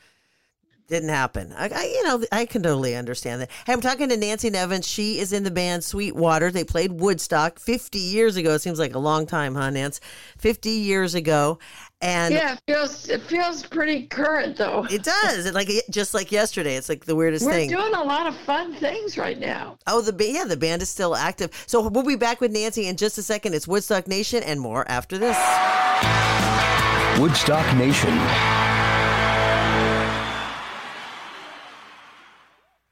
Didn't 0.90 1.10
happen. 1.10 1.54
I, 1.56 1.68
I, 1.72 1.84
you 1.84 2.02
know, 2.02 2.24
I 2.32 2.46
can 2.46 2.64
totally 2.64 2.96
understand 2.96 3.42
that. 3.42 3.50
Hey, 3.64 3.72
I'm 3.72 3.80
talking 3.80 4.08
to 4.08 4.16
Nancy 4.16 4.50
Nevins. 4.50 4.88
She 4.88 5.20
is 5.20 5.32
in 5.32 5.44
the 5.44 5.50
band 5.52 5.84
Sweetwater. 5.84 6.50
They 6.50 6.64
played 6.64 6.90
Woodstock 6.90 7.60
50 7.60 7.96
years 8.00 8.34
ago. 8.34 8.54
It 8.54 8.58
seems 8.58 8.80
like 8.80 8.96
a 8.96 8.98
long 8.98 9.24
time, 9.24 9.54
huh, 9.54 9.70
Nance? 9.70 10.00
50 10.38 10.68
years 10.68 11.14
ago, 11.14 11.60
and 12.02 12.34
yeah, 12.34 12.54
it 12.54 12.62
feels 12.66 13.08
it 13.08 13.22
feels 13.22 13.64
pretty 13.64 14.08
current 14.08 14.56
though. 14.56 14.84
it 14.90 15.04
does. 15.04 15.46
It 15.46 15.54
like 15.54 15.70
just 15.90 16.12
like 16.12 16.32
yesterday. 16.32 16.74
It's 16.74 16.88
like 16.88 17.04
the 17.04 17.14
weirdest 17.14 17.46
thing. 17.46 17.70
We're 17.70 17.76
doing 17.76 17.94
a 17.94 18.02
lot 18.02 18.26
of 18.26 18.36
fun 18.38 18.74
things 18.74 19.16
right 19.16 19.38
now. 19.38 19.78
Oh, 19.86 20.00
the 20.00 20.12
ba- 20.12 20.26
yeah, 20.28 20.44
the 20.44 20.56
band 20.56 20.82
is 20.82 20.88
still 20.88 21.14
active. 21.14 21.52
So 21.66 21.88
we'll 21.88 22.02
be 22.02 22.16
back 22.16 22.40
with 22.40 22.50
Nancy 22.50 22.88
in 22.88 22.96
just 22.96 23.16
a 23.16 23.22
second. 23.22 23.54
It's 23.54 23.68
Woodstock 23.68 24.08
Nation 24.08 24.42
and 24.42 24.60
more 24.60 24.90
after 24.90 25.18
this. 25.18 25.36
Woodstock 27.20 27.76
Nation. 27.76 28.79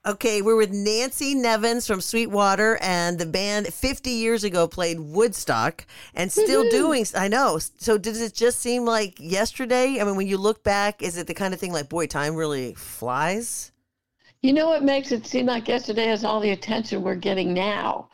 Okay, 0.09 0.41
we're 0.41 0.57
with 0.57 0.73
Nancy 0.73 1.35
Nevins 1.35 1.87
from 1.87 2.01
Sweetwater, 2.01 2.79
and 2.81 3.19
the 3.19 3.27
band 3.27 3.67
50 3.67 4.09
years 4.09 4.43
ago 4.43 4.67
played 4.67 4.99
Woodstock 4.99 5.85
and 6.15 6.33
still 6.33 6.67
doing. 6.71 7.05
I 7.15 7.29
know. 7.29 7.59
So, 7.59 7.99
does 7.99 8.23
it 8.23 8.33
just 8.33 8.61
seem 8.61 8.87
like 8.87 9.21
yesterday? 9.21 10.01
I 10.01 10.05
mean, 10.05 10.17
when 10.17 10.27
you 10.27 10.39
look 10.39 10.65
back, 10.65 11.03
is 11.03 11.19
it 11.19 11.27
the 11.27 11.35
kind 11.35 11.53
of 11.53 11.61
thing 11.61 11.75
like, 11.75 11.91
boy, 11.91 12.07
time 12.07 12.37
really 12.37 12.73
flies? 12.73 13.71
You 14.41 14.55
know 14.55 14.69
what 14.69 14.83
makes 14.83 15.13
it 15.13 15.27
seem 15.27 15.45
like 15.45 15.69
yesterday 15.69 16.11
is 16.11 16.25
all 16.25 16.41
the 16.41 16.53
attention 16.53 17.03
we're 17.03 17.15
getting 17.15 17.53
now. 17.53 18.09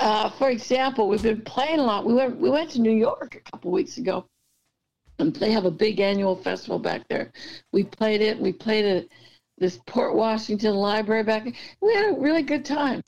Uh, 0.00 0.28
for 0.28 0.50
example, 0.50 1.06
we've 1.06 1.22
been 1.22 1.42
playing 1.42 1.78
a 1.78 1.84
lot. 1.84 2.04
We 2.04 2.14
went 2.14 2.40
we 2.40 2.50
went 2.50 2.68
to 2.70 2.80
New 2.80 2.90
York 2.90 3.36
a 3.36 3.50
couple 3.52 3.70
weeks 3.70 3.96
ago, 3.96 4.26
and 5.20 5.32
they 5.36 5.52
have 5.52 5.66
a 5.66 5.70
big 5.70 6.00
annual 6.00 6.34
festival 6.34 6.80
back 6.80 7.06
there. 7.06 7.30
We 7.70 7.84
played 7.84 8.22
it. 8.22 8.40
We 8.40 8.52
played 8.52 8.84
at 8.84 9.06
this 9.62 9.80
Port 9.86 10.14
Washington 10.14 10.74
Library 10.74 11.22
back. 11.22 11.46
We 11.80 11.94
had 11.94 12.10
a 12.10 12.20
really 12.20 12.42
good 12.42 12.64
time, 12.64 13.02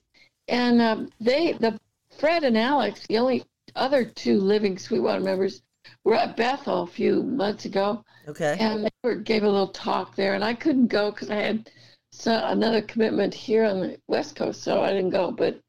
and 0.49 0.81
um, 0.81 1.11
they 1.21 1.53
the 1.53 1.79
Fred 2.19 2.45
and 2.45 2.57
Alex, 2.57 3.07
the 3.07 3.19
only 3.19 3.45
other 3.77 4.05
two 4.05 4.41
living 4.41 4.79
Sweetwater 4.79 5.21
members, 5.21 5.63
were 6.05 6.15
at 6.15 6.37
Bethel 6.37 6.85
a 6.85 6.87
few 6.87 7.23
months 7.23 7.65
ago 7.65 8.05
Okay. 8.29 8.57
and 8.59 8.85
they 8.85 8.91
were, 9.03 9.17
gave 9.17 9.43
a 9.43 9.49
little 9.49 9.69
talk 9.69 10.17
there, 10.17 10.35
and 10.35 10.45
I 10.45 10.55
couldn't 10.55 10.87
go 10.87 11.11
because 11.11 11.31
I 11.31 11.37
had 11.37 11.71
so, 12.13 12.33
another 12.47 12.81
commitment 12.81 13.35
here 13.35 13.65
on 13.65 13.81
the 13.81 13.99
West 14.07 14.37
Coast, 14.37 14.63
so 14.63 14.83
I 14.83 14.93
didn't 14.93 15.11
go. 15.11 15.31
But 15.31 15.61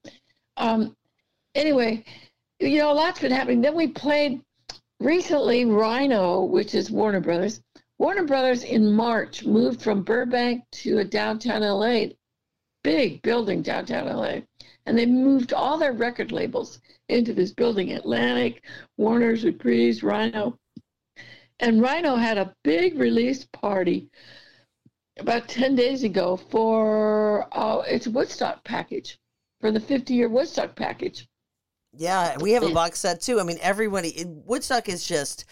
um, 0.57 0.95
anyway, 1.53 2.05
you 2.59 2.77
know, 2.77 2.91
a 2.91 2.93
lot's 2.93 3.19
been 3.19 3.31
happening. 3.31 3.61
Then 3.61 3.75
we 3.75 3.87
played 3.87 4.41
recently 4.99 5.65
Rhino, 5.65 6.43
which 6.43 6.75
is 6.75 6.91
Warner 6.91 7.19
Brothers. 7.19 7.61
Warner 7.97 8.23
Brothers 8.23 8.63
in 8.63 8.91
March 8.91 9.45
moved 9.45 9.81
from 9.81 10.03
Burbank 10.03 10.63
to 10.71 10.97
a 10.97 11.05
downtown 11.05 11.61
LA, 11.61 12.07
big 12.83 13.21
building 13.21 13.61
downtown 13.61 14.07
LA, 14.07 14.41
and 14.85 14.97
they 14.97 15.05
moved 15.05 15.53
all 15.53 15.77
their 15.77 15.93
record 15.93 16.31
labels 16.31 16.81
into 17.07 17.33
this 17.33 17.51
building 17.51 17.93
Atlantic, 17.93 18.63
Warner's, 18.97 19.45
Reprise, 19.45 20.03
Rhino. 20.03 20.59
And 21.59 21.81
Rhino 21.81 22.15
had 22.15 22.37
a 22.37 22.53
big 22.63 22.99
release 22.99 23.45
party 23.45 24.09
about 25.17 25.47
10 25.47 25.75
days 25.75 26.03
ago 26.03 26.35
for 26.35 27.47
uh, 27.57 27.79
its 27.87 28.07
Woodstock 28.07 28.61
package, 28.65 29.17
for 29.61 29.71
the 29.71 29.79
50 29.79 30.13
year 30.13 30.27
Woodstock 30.27 30.75
package. 30.75 31.27
Yeah, 31.97 32.37
we 32.39 32.51
have 32.51 32.63
a 32.63 32.73
box 32.73 32.99
set 32.99 33.21
too. 33.21 33.39
I 33.39 33.43
mean, 33.43 33.57
everybody, 33.61 34.25
Woodstock 34.27 34.89
is 34.89 35.07
just 35.07 35.45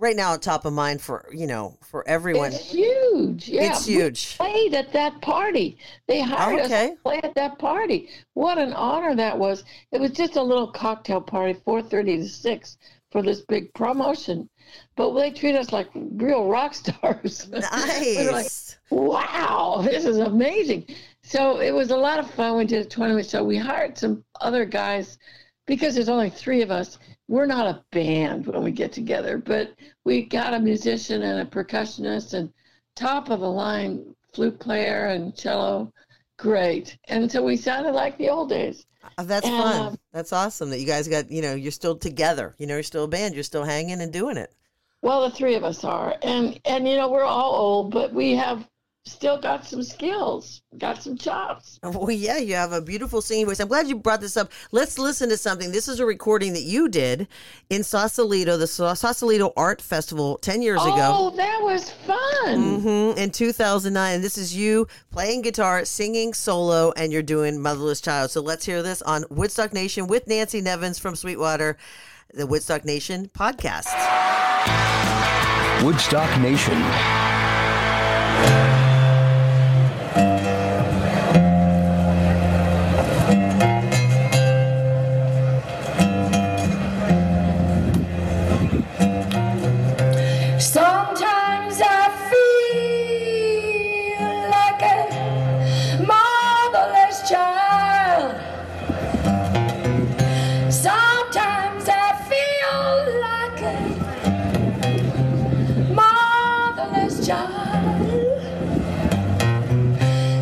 right 0.00 0.16
now 0.16 0.36
top 0.36 0.64
of 0.64 0.72
mind 0.72 1.00
for, 1.00 1.28
you 1.32 1.46
know, 1.46 1.76
for 1.82 2.06
everyone. 2.08 2.52
It's 2.52 2.70
huge. 2.70 3.48
Yeah. 3.48 3.70
It's 3.70 3.86
we 3.86 3.94
huge. 3.94 4.36
played 4.36 4.74
at 4.74 4.92
that 4.92 5.20
party. 5.20 5.78
They 6.08 6.20
oh, 6.20 6.24
hired 6.24 6.60
us 6.60 6.66
okay. 6.66 6.90
to 6.90 6.96
play 7.02 7.20
at 7.22 7.34
that 7.34 7.58
party. 7.58 8.08
What 8.34 8.58
an 8.58 8.72
honor 8.72 9.14
that 9.14 9.38
was. 9.38 9.64
It 9.92 10.00
was 10.00 10.12
just 10.12 10.36
a 10.36 10.42
little 10.42 10.68
cocktail 10.68 11.20
party, 11.20 11.54
4.30 11.66 12.22
to 12.22 12.28
6 12.28 12.78
for 13.12 13.22
this 13.22 13.42
big 13.42 13.72
promotion. 13.74 14.48
But 14.96 15.12
they 15.14 15.30
treat 15.30 15.56
us 15.56 15.72
like 15.72 15.88
real 15.94 16.46
rock 16.46 16.74
stars. 16.82 17.48
We 17.50 17.58
were 17.58 18.32
like, 18.32 18.44
Nice. 18.44 18.78
wow, 18.90 19.82
this 19.84 20.04
is 20.04 20.18
amazing. 20.18 20.86
So 21.22 21.60
it 21.60 21.72
was 21.72 21.90
a 21.90 21.96
lot 21.96 22.18
of 22.18 22.30
fun. 22.30 22.56
We 22.56 22.64
did 22.64 22.86
a 22.86 22.88
tournament. 22.88 23.26
So 23.26 23.44
we 23.44 23.58
hired 23.58 23.98
some 23.98 24.24
other 24.40 24.64
guys 24.64 25.18
because 25.66 25.94
there's 25.94 26.08
only 26.08 26.30
three 26.30 26.62
of 26.62 26.70
us. 26.70 26.98
We're 27.30 27.46
not 27.46 27.68
a 27.68 27.84
band 27.92 28.48
when 28.48 28.64
we 28.64 28.72
get 28.72 28.90
together, 28.90 29.38
but 29.38 29.72
we 30.04 30.24
got 30.24 30.52
a 30.52 30.58
musician 30.58 31.22
and 31.22 31.38
a 31.38 31.44
percussionist 31.44 32.34
and 32.34 32.52
top 32.96 33.30
of 33.30 33.38
the 33.38 33.48
line 33.48 34.16
flute 34.34 34.58
player 34.58 35.06
and 35.06 35.32
cello. 35.36 35.92
Great. 36.40 36.98
And 37.06 37.30
so 37.30 37.40
we 37.44 37.56
sounded 37.56 37.92
like 37.92 38.18
the 38.18 38.30
old 38.30 38.48
days. 38.48 38.84
Uh, 39.16 39.22
That's 39.22 39.46
And, 39.46 39.56
fun. 39.62 39.86
um, 39.92 39.98
That's 40.12 40.32
awesome 40.32 40.70
that 40.70 40.80
you 40.80 40.86
guys 40.86 41.06
got, 41.06 41.30
you 41.30 41.40
know, 41.40 41.54
you're 41.54 41.70
still 41.70 41.96
together. 41.96 42.56
You 42.58 42.66
know, 42.66 42.74
you're 42.74 42.82
still 42.82 43.04
a 43.04 43.08
band. 43.08 43.34
You're 43.34 43.44
still 43.44 43.62
hanging 43.64 44.00
and 44.00 44.12
doing 44.12 44.36
it. 44.36 44.52
Well, 45.00 45.22
the 45.22 45.30
three 45.36 45.54
of 45.54 45.62
us 45.62 45.84
are. 45.84 46.16
And 46.22 46.58
and 46.64 46.88
you 46.88 46.96
know, 46.96 47.08
we're 47.08 47.22
all 47.22 47.54
old, 47.54 47.92
but 47.92 48.12
we 48.12 48.34
have 48.34 48.66
still 49.06 49.38
got 49.40 49.64
some 49.66 49.82
skills, 49.82 50.62
got 50.78 51.02
some 51.02 51.16
chops. 51.16 51.78
Well, 51.82 52.10
yeah, 52.10 52.38
you 52.38 52.54
have 52.54 52.72
a 52.72 52.80
beautiful 52.80 53.22
singing 53.22 53.46
voice. 53.46 53.60
I'm 53.60 53.68
glad 53.68 53.88
you 53.88 53.96
brought 53.96 54.20
this 54.20 54.36
up. 54.36 54.52
Let's 54.72 54.98
listen 54.98 55.28
to 55.30 55.36
something. 55.36 55.72
This 55.72 55.88
is 55.88 56.00
a 56.00 56.06
recording 56.06 56.52
that 56.52 56.62
you 56.62 56.88
did 56.88 57.26
in 57.70 57.82
Sausalito, 57.82 58.56
the 58.56 58.66
Sausalito 58.66 59.52
Art 59.56 59.80
Festival 59.80 60.38
10 60.38 60.62
years 60.62 60.82
ago. 60.82 61.10
Oh, 61.12 61.30
that 61.36 61.60
was 61.62 61.90
fun. 61.90 62.80
hmm 62.80 63.18
in 63.18 63.30
2009. 63.30 64.14
And 64.14 64.24
this 64.24 64.38
is 64.38 64.54
you 64.54 64.86
playing 65.10 65.42
guitar, 65.42 65.84
singing 65.84 66.34
solo, 66.34 66.92
and 66.96 67.12
you're 67.12 67.22
doing 67.22 67.60
Motherless 67.60 68.00
Child. 68.00 68.30
So 68.30 68.40
let's 68.40 68.64
hear 68.64 68.82
this 68.82 69.02
on 69.02 69.24
Woodstock 69.30 69.72
Nation 69.72 70.06
with 70.06 70.26
Nancy 70.26 70.60
Nevins 70.60 70.98
from 70.98 71.16
Sweetwater, 71.16 71.76
the 72.34 72.46
Woodstock 72.46 72.84
Nation 72.84 73.28
podcast. 73.34 73.88
Woodstock 75.82 76.38
Nation. 76.40 77.29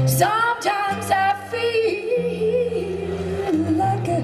Sometimes 0.07 1.11
I 1.11 1.35
feel 1.51 3.55
like 3.77 4.09
a 4.09 4.23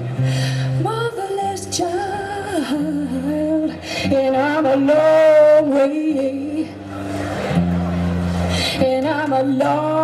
motherless 0.81 1.67
child, 1.77 3.71
and 4.11 4.35
I'm 4.35 4.65
a 4.65 4.75
long 4.77 5.69
way, 5.75 6.67
and 8.83 9.07
I'm 9.07 9.31
a 9.31 9.43
long 9.43 9.94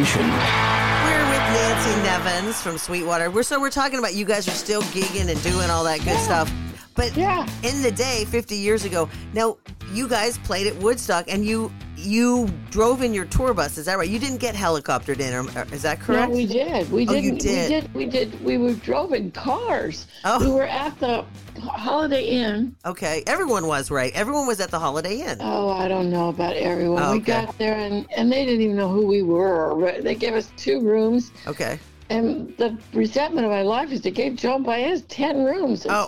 Nation. 0.00 0.22
We're 0.22 1.28
with 1.28 1.46
Nancy 1.52 2.02
Nevins 2.02 2.62
from 2.62 2.78
Sweetwater. 2.78 3.30
We're 3.30 3.42
so 3.42 3.60
we're 3.60 3.68
talking 3.68 3.98
about 3.98 4.14
you 4.14 4.24
guys 4.24 4.48
are 4.48 4.52
still 4.52 4.80
gigging 4.80 5.28
and 5.30 5.42
doing 5.42 5.68
all 5.68 5.84
that 5.84 5.98
good 6.04 6.18
stuff. 6.20 6.50
But 6.94 7.14
Yeah. 7.14 7.46
in 7.62 7.82
the 7.82 7.90
day, 7.90 8.24
50 8.24 8.56
years 8.56 8.86
ago, 8.86 9.10
now 9.34 9.58
you 9.92 10.08
guys 10.08 10.38
played 10.38 10.66
at 10.66 10.74
Woodstock 10.76 11.26
and 11.28 11.44
you 11.44 11.70
you 11.98 12.48
drove 12.70 13.02
in 13.02 13.12
your 13.12 13.26
tour 13.26 13.52
bus. 13.52 13.76
Is 13.76 13.84
that 13.84 13.98
right? 13.98 14.08
You 14.08 14.18
didn't 14.18 14.38
get 14.38 14.54
helicoptered 14.54 15.20
in, 15.20 15.34
or, 15.34 15.42
or- 15.54 15.66
is 15.70 15.82
that 15.82 16.00
correct? 16.00 16.30
No, 16.30 16.34
we 16.34 16.46
did. 16.46 16.90
We 16.90 17.06
Oh, 17.06 17.12
didn't. 17.12 17.24
you 17.24 17.38
did. 17.38 17.70
We 17.70 17.74
did. 17.74 17.94
We 17.94 18.06
did. 18.06 18.44
We 18.44 18.56
were 18.56 18.72
drove 18.72 19.12
in 19.12 19.30
cars. 19.32 20.06
Oh. 20.24 20.40
We 20.42 20.50
were 20.50 20.64
at 20.64 20.98
the 20.98 21.26
Holiday 21.60 22.24
Inn. 22.26 22.74
Okay, 22.84 23.22
everyone 23.26 23.66
was 23.66 23.90
right. 23.90 24.12
Everyone 24.14 24.46
was 24.46 24.60
at 24.60 24.70
the 24.70 24.78
Holiday 24.78 25.20
Inn. 25.20 25.38
Oh, 25.40 25.70
I 25.70 25.88
don't 25.88 26.10
know 26.10 26.28
about 26.28 26.56
everyone. 26.56 27.02
Oh, 27.02 27.12
We 27.12 27.20
got 27.20 27.56
there 27.58 27.74
and 27.76 28.06
and 28.16 28.30
they 28.32 28.44
didn't 28.44 28.62
even 28.62 28.76
know 28.76 28.88
who 28.88 29.06
we 29.06 29.22
were. 29.22 29.74
But 29.76 30.02
They 30.04 30.14
gave 30.14 30.34
us 30.34 30.50
two 30.56 30.80
rooms, 30.80 31.30
Okay. 31.46 31.78
and 32.08 32.56
the 32.56 32.76
resentment 32.92 33.44
of 33.46 33.50
my 33.52 33.62
life 33.62 33.92
is 33.92 34.00
they 34.00 34.10
gave 34.10 34.36
Joan 34.36 34.62
Baez 34.62 35.02
ten 35.02 35.44
rooms. 35.44 35.86
Oh. 35.88 36.06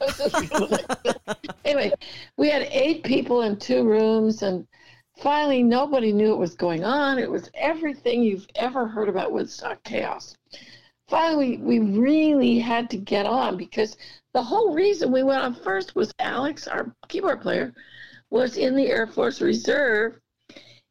anyway, 1.64 1.92
we 2.36 2.48
had 2.48 2.62
eight 2.70 3.02
people 3.04 3.42
in 3.42 3.56
two 3.58 3.84
rooms, 3.84 4.42
and 4.42 4.66
finally 5.18 5.62
nobody 5.62 6.12
knew 6.12 6.30
what 6.30 6.38
was 6.38 6.54
going 6.54 6.84
on. 6.84 7.18
It 7.18 7.30
was 7.30 7.50
everything 7.54 8.22
you've 8.22 8.46
ever 8.56 8.86
heard 8.86 9.08
about 9.08 9.32
Woodstock 9.32 9.82
chaos. 9.84 10.34
Finally, 11.08 11.58
we 11.58 11.78
really 11.80 12.58
had 12.58 12.88
to 12.90 12.96
get 12.96 13.26
on 13.26 13.56
because 13.58 13.96
the 14.34 14.42
whole 14.42 14.74
reason 14.74 15.12
we 15.12 15.22
went 15.22 15.42
on 15.42 15.54
first 15.54 15.94
was 15.94 16.12
Alex, 16.18 16.66
our 16.66 16.92
keyboard 17.08 17.40
player, 17.40 17.72
was 18.30 18.56
in 18.56 18.74
the 18.74 18.88
Air 18.88 19.06
Force 19.06 19.40
Reserve, 19.40 20.20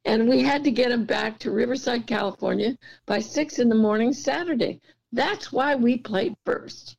and 0.06 0.30
we 0.30 0.42
had 0.42 0.64
to 0.64 0.72
get 0.72 0.92
him 0.92 1.06
back 1.06 1.38
to 1.40 1.52
Riverside, 1.52 2.08
California 2.08 2.78
by 3.06 3.20
six 3.20 3.60
in 3.60 3.68
the 3.68 3.76
morning 3.76 4.14
Saturday. 4.14 4.80
That's 5.12 5.52
why 5.52 5.76
we 5.76 5.98
played 5.98 6.36
first, 6.46 6.96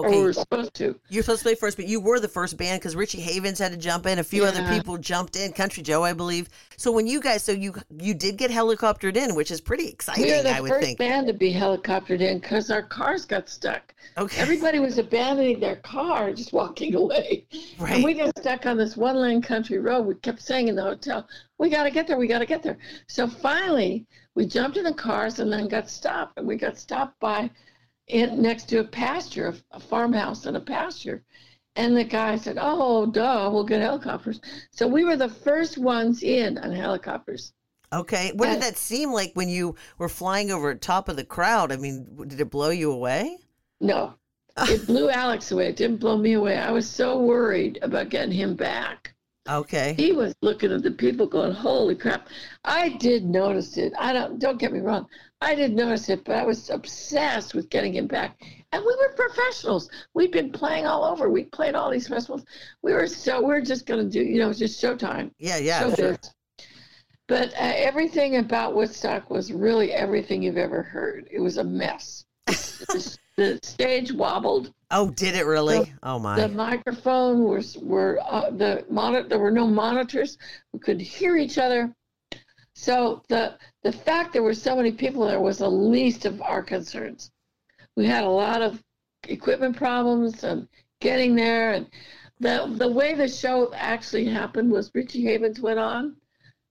or 0.00 0.08
we 0.10 0.16
Okay. 0.16 0.22
were 0.24 0.32
supposed 0.32 0.74
to. 0.74 0.98
You're 1.08 1.22
supposed 1.22 1.40
to 1.40 1.44
play 1.44 1.54
first, 1.54 1.76
but 1.76 1.86
you 1.86 2.00
were 2.00 2.20
the 2.20 2.28
first 2.28 2.56
band 2.56 2.80
because 2.80 2.96
Richie 2.96 3.20
Havens 3.20 3.58
had 3.58 3.72
to 3.72 3.78
jump 3.78 4.06
in. 4.06 4.18
A 4.18 4.24
few 4.24 4.44
other 4.44 4.66
people 4.70 4.96
jumped 4.98 5.36
in. 5.36 5.52
Country 5.52 5.82
Joe, 5.82 6.04
I 6.04 6.12
believe. 6.12 6.48
So 6.76 6.92
when 6.92 7.06
you 7.06 7.20
guys, 7.20 7.42
so 7.42 7.52
you 7.52 7.74
you 8.00 8.14
did 8.14 8.36
get 8.36 8.50
helicoptered 8.50 9.16
in, 9.16 9.34
which 9.34 9.50
is 9.50 9.60
pretty 9.60 9.88
exciting. 9.88 10.24
We 10.24 10.32
were 10.32 10.42
the 10.42 10.50
I 10.56 10.60
would 10.60 10.70
first 10.70 10.84
think. 10.86 10.98
band 10.98 11.26
to 11.26 11.32
be 11.32 11.52
helicoptered 11.52 12.20
in 12.20 12.38
because 12.38 12.70
our 12.70 12.82
cars 12.82 13.24
got 13.24 13.48
stuck. 13.48 13.94
Okay. 14.16 14.40
Everybody 14.40 14.78
was 14.78 14.98
abandoning 14.98 15.60
their 15.60 15.76
car, 15.76 16.28
and 16.28 16.36
just 16.36 16.52
walking 16.52 16.94
away. 17.02 17.44
Right. 17.78 17.94
And 17.96 18.04
we 18.04 18.14
got 18.14 18.36
stuck 18.38 18.66
on 18.66 18.76
this 18.76 18.96
one 18.96 19.16
lane 19.16 19.42
country 19.42 19.78
road. 19.78 20.02
We 20.02 20.14
kept 20.16 20.42
saying 20.42 20.68
in 20.68 20.76
the 20.76 20.82
hotel, 20.82 21.26
we 21.58 21.68
got 21.70 21.84
to 21.84 21.90
get 21.90 22.06
there, 22.06 22.16
we 22.18 22.26
got 22.26 22.38
to 22.40 22.46
get 22.46 22.62
there. 22.62 22.78
So 23.06 23.26
finally, 23.28 24.06
we 24.34 24.46
jumped 24.46 24.76
in 24.76 24.84
the 24.84 24.94
cars 24.94 25.38
and 25.40 25.52
then 25.52 25.68
got 25.68 25.88
stopped. 25.90 26.38
And 26.38 26.46
we 26.46 26.56
got 26.56 26.78
stopped 26.78 27.18
by 27.20 27.50
in, 28.08 28.40
next 28.42 28.64
to 28.70 28.80
a 28.80 28.84
pasture, 28.84 29.48
a, 29.48 29.76
a 29.76 29.80
farmhouse 29.80 30.46
and 30.46 30.56
a 30.56 30.60
pasture. 30.60 31.22
And 31.76 31.96
the 31.96 32.04
guy 32.04 32.36
said, 32.36 32.58
oh, 32.60 33.06
duh, 33.06 33.50
we'll 33.52 33.64
get 33.64 33.80
helicopters. 33.80 34.40
So 34.72 34.88
we 34.88 35.04
were 35.04 35.16
the 35.16 35.28
first 35.28 35.78
ones 35.78 36.22
in 36.22 36.58
on 36.58 36.72
helicopters. 36.72 37.52
Okay. 37.92 38.32
What 38.34 38.48
did 38.48 38.62
that 38.62 38.76
seem 38.76 39.12
like 39.12 39.32
when 39.34 39.48
you 39.48 39.76
were 39.96 40.08
flying 40.08 40.50
over 40.50 40.74
top 40.74 41.08
of 41.08 41.16
the 41.16 41.24
crowd? 41.24 41.72
I 41.72 41.76
mean, 41.76 42.06
did 42.26 42.40
it 42.40 42.50
blow 42.50 42.70
you 42.70 42.90
away? 42.90 43.38
No, 43.80 44.14
it 44.58 44.86
blew 44.86 45.08
Alex 45.10 45.52
away. 45.52 45.68
It 45.68 45.76
didn't 45.76 45.98
blow 45.98 46.18
me 46.18 46.34
away. 46.34 46.56
I 46.56 46.70
was 46.70 46.88
so 46.88 47.18
worried 47.18 47.78
about 47.82 48.08
getting 48.08 48.32
him 48.32 48.56
back. 48.56 49.14
Okay. 49.48 49.94
He 49.96 50.12
was 50.12 50.34
looking 50.42 50.72
at 50.72 50.82
the 50.82 50.90
people 50.90 51.26
going, 51.26 51.52
"Holy 51.52 51.94
crap!" 51.94 52.28
I 52.64 52.90
did 52.90 53.24
notice 53.24 53.78
it. 53.78 53.94
I 53.98 54.12
don't 54.12 54.38
don't 54.38 54.58
get 54.58 54.72
me 54.72 54.80
wrong. 54.80 55.06
I 55.40 55.54
didn't 55.54 55.76
notice 55.76 56.08
it, 56.08 56.24
but 56.24 56.36
I 56.36 56.44
was 56.44 56.68
obsessed 56.68 57.54
with 57.54 57.70
getting 57.70 57.94
him 57.94 58.06
back. 58.08 58.40
And 58.72 58.84
we 58.84 58.96
were 58.96 59.14
professionals. 59.14 59.88
We'd 60.14 60.32
been 60.32 60.50
playing 60.50 60.86
all 60.86 61.04
over. 61.04 61.30
We 61.30 61.44
played 61.44 61.74
all 61.74 61.90
these 61.90 62.08
festivals. 62.08 62.44
We 62.82 62.92
were 62.92 63.06
so 63.06 63.40
we 63.40 63.46
we're 63.46 63.60
just 63.60 63.86
going 63.86 64.04
to 64.04 64.10
do, 64.10 64.20
you 64.20 64.38
know, 64.38 64.52
just 64.52 64.82
showtime. 64.82 65.30
Yeah. 65.38 65.58
Yeah. 65.58 65.94
Sure. 65.94 66.18
But 67.28 67.52
uh, 67.52 67.72
everything 67.76 68.36
about 68.36 68.74
Woodstock 68.74 69.30
was 69.30 69.52
really 69.52 69.92
everything 69.92 70.42
you've 70.42 70.56
ever 70.56 70.82
heard. 70.82 71.28
It 71.30 71.40
was 71.40 71.58
a 71.58 71.64
mess. 71.64 72.24
the, 72.46 73.18
the 73.36 73.60
stage 73.62 74.12
wobbled. 74.12 74.72
Oh, 74.90 75.10
did 75.10 75.34
it 75.34 75.44
really? 75.44 75.92
Oh 76.02 76.18
my. 76.18 76.40
The 76.40 76.48
microphone 76.48 77.44
was 77.44 77.76
were 77.76 78.18
uh, 78.26 78.50
the 78.50 78.84
monitor. 78.90 79.28
There 79.28 79.38
were 79.38 79.50
no 79.50 79.66
monitors. 79.66 80.38
We 80.72 80.80
could 80.80 81.00
hear 81.00 81.36
each 81.36 81.58
other. 81.58 81.94
So 82.80 83.22
the 83.28 83.58
the 83.82 83.90
fact 83.90 84.32
there 84.32 84.44
were 84.44 84.54
so 84.54 84.76
many 84.76 84.92
people 84.92 85.26
there 85.26 85.40
was 85.40 85.58
the 85.58 85.68
least 85.68 86.24
of 86.24 86.40
our 86.40 86.62
concerns. 86.62 87.32
We 87.96 88.06
had 88.06 88.22
a 88.22 88.30
lot 88.30 88.62
of 88.62 88.80
equipment 89.24 89.76
problems 89.76 90.44
and 90.44 90.68
getting 91.00 91.34
there, 91.34 91.72
and 91.72 91.90
the 92.38 92.72
the 92.76 92.88
way 92.88 93.14
the 93.14 93.26
show 93.26 93.74
actually 93.74 94.26
happened 94.26 94.70
was 94.70 94.92
Richie 94.94 95.24
Havens 95.24 95.58
went 95.60 95.80
on, 95.80 96.16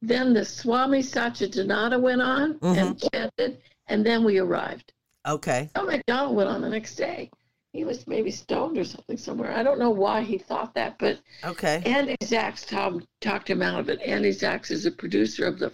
then 0.02 0.34
the 0.34 0.46
Swami 0.46 1.00
Satchidananda 1.00 2.00
went 2.00 2.22
on 2.22 2.54
mm-hmm. 2.54 2.80
and 2.80 3.12
chanted, 3.12 3.62
and 3.88 4.06
then 4.06 4.24
we 4.24 4.38
arrived. 4.38 4.93
Okay. 5.28 5.70
Tom 5.76 5.88
McDonald 5.88 6.38
went 6.38 6.50
on 6.50 6.62
the 6.62 6.70
next 6.70 6.96
day. 6.96 7.30
He 7.74 7.84
was 7.84 8.08
maybe 8.08 8.32
stoned 8.32 8.78
or 8.78 8.86
something 8.86 9.17
somewhere. 9.17 9.52
I 9.52 9.62
don't 9.62 9.78
know 9.78 9.89
why 9.89 10.22
he 10.22 10.38
thought 10.38 10.74
that, 10.76 10.98
but 11.00 11.20
Okay. 11.43 11.84
Andy 11.86 12.15
Zax 12.24 12.65
Tom, 12.65 13.06
talked 13.20 13.50
him 13.50 13.62
out 13.62 13.82
of 13.82 13.89
it. 13.89 14.02
Andy 14.02 14.32
Zax 14.32 14.72
is 14.72 14.86
a 14.86 14.91
producer 14.91 15.46
of 15.46 15.60
the 15.60 15.74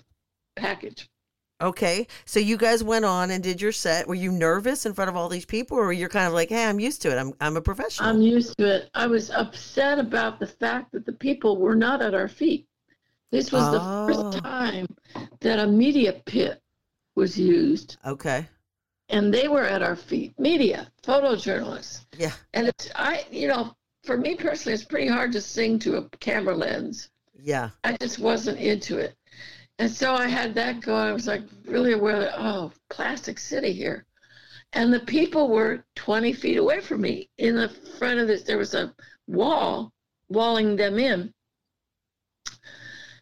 package. 0.56 1.10
Okay. 1.62 2.08
So 2.26 2.40
you 2.40 2.58
guys 2.58 2.84
went 2.84 3.06
on 3.06 3.32
and 3.32 3.42
did 3.44 3.62
your 3.62 3.72
set. 3.72 4.08
Were 4.08 4.16
you 4.16 4.32
nervous 4.32 4.86
in 4.86 4.94
front 4.94 5.10
of 5.10 5.16
all 5.16 5.30
these 5.30 5.46
people, 5.46 5.78
or 5.78 5.94
you're 5.94 6.10
kind 6.10 6.28
of 6.28 6.34
like, 6.34 6.50
hey, 6.50 6.66
I'm 6.66 6.80
used 6.80 7.02
to 7.04 7.12
it. 7.12 7.18
I'm 7.18 7.34
I'm 7.40 7.56
a 7.58 7.62
professional. 7.62 8.10
I'm 8.10 8.22
used 8.22 8.58
to 8.58 8.66
it. 8.76 8.90
I 8.94 9.08
was 9.08 9.30
upset 9.30 10.00
about 10.00 10.40
the 10.40 10.48
fact 10.48 10.92
that 10.92 11.06
the 11.06 11.14
people 11.14 11.58
were 11.58 11.76
not 11.76 12.02
at 12.02 12.14
our 12.14 12.28
feet. 12.28 12.68
This 13.32 13.52
was 13.52 13.72
the 13.72 13.80
Oh. 13.82 14.08
first 14.08 14.44
time 14.44 14.88
that 15.40 15.60
a 15.60 15.68
media 15.68 16.22
pit 16.26 16.62
was 17.16 17.38
used, 17.40 17.98
okay. 18.06 18.48
and 19.10 19.34
they 19.34 19.48
were 19.48 19.64
at 19.64 19.82
our 19.82 19.96
feet. 19.96 20.38
Media, 20.40 20.92
photojournalists. 21.04 22.06
Yeah. 22.18 22.34
And 22.54 22.68
it's, 22.68 22.90
I, 22.96 23.26
you 23.32 23.48
know, 23.48 23.76
for 24.04 24.18
me 24.18 24.36
personally, 24.36 24.74
it's 24.74 24.84
pretty 24.84 25.08
hard 25.08 25.32
to 25.34 25.42
sing 25.42 25.80
to 25.80 25.98
a 25.98 26.10
camera 26.20 26.56
lens. 26.56 27.10
Yeah. 27.40 27.70
I 27.84 27.98
just 27.98 28.20
wasn't 28.20 28.60
into 28.60 28.98
it. 28.98 29.16
And 29.80 29.90
so 29.90 30.14
I 30.14 30.28
had 30.28 30.54
that 30.56 30.82
go. 30.82 30.96
I 30.96 31.12
was 31.12 31.28
like 31.28 31.44
really 31.66 31.94
aware 31.94 32.20
that, 32.20 32.40
oh, 32.40 32.72
plastic 32.90 33.40
city 33.40 33.74
here. 33.74 34.06
And 34.74 34.94
the 34.94 35.00
people 35.02 35.50
were 35.50 35.84
20 35.96 36.34
feet 36.34 36.58
away 36.58 36.80
from 36.80 37.02
me. 37.02 37.30
In 37.38 37.56
the 37.56 37.70
front 37.70 38.20
of 38.20 38.28
this, 38.28 38.44
there 38.44 38.58
was 38.58 38.74
a 38.74 38.94
wall 39.28 39.92
walling 40.30 40.76
them 40.76 40.98
in. 41.00 41.34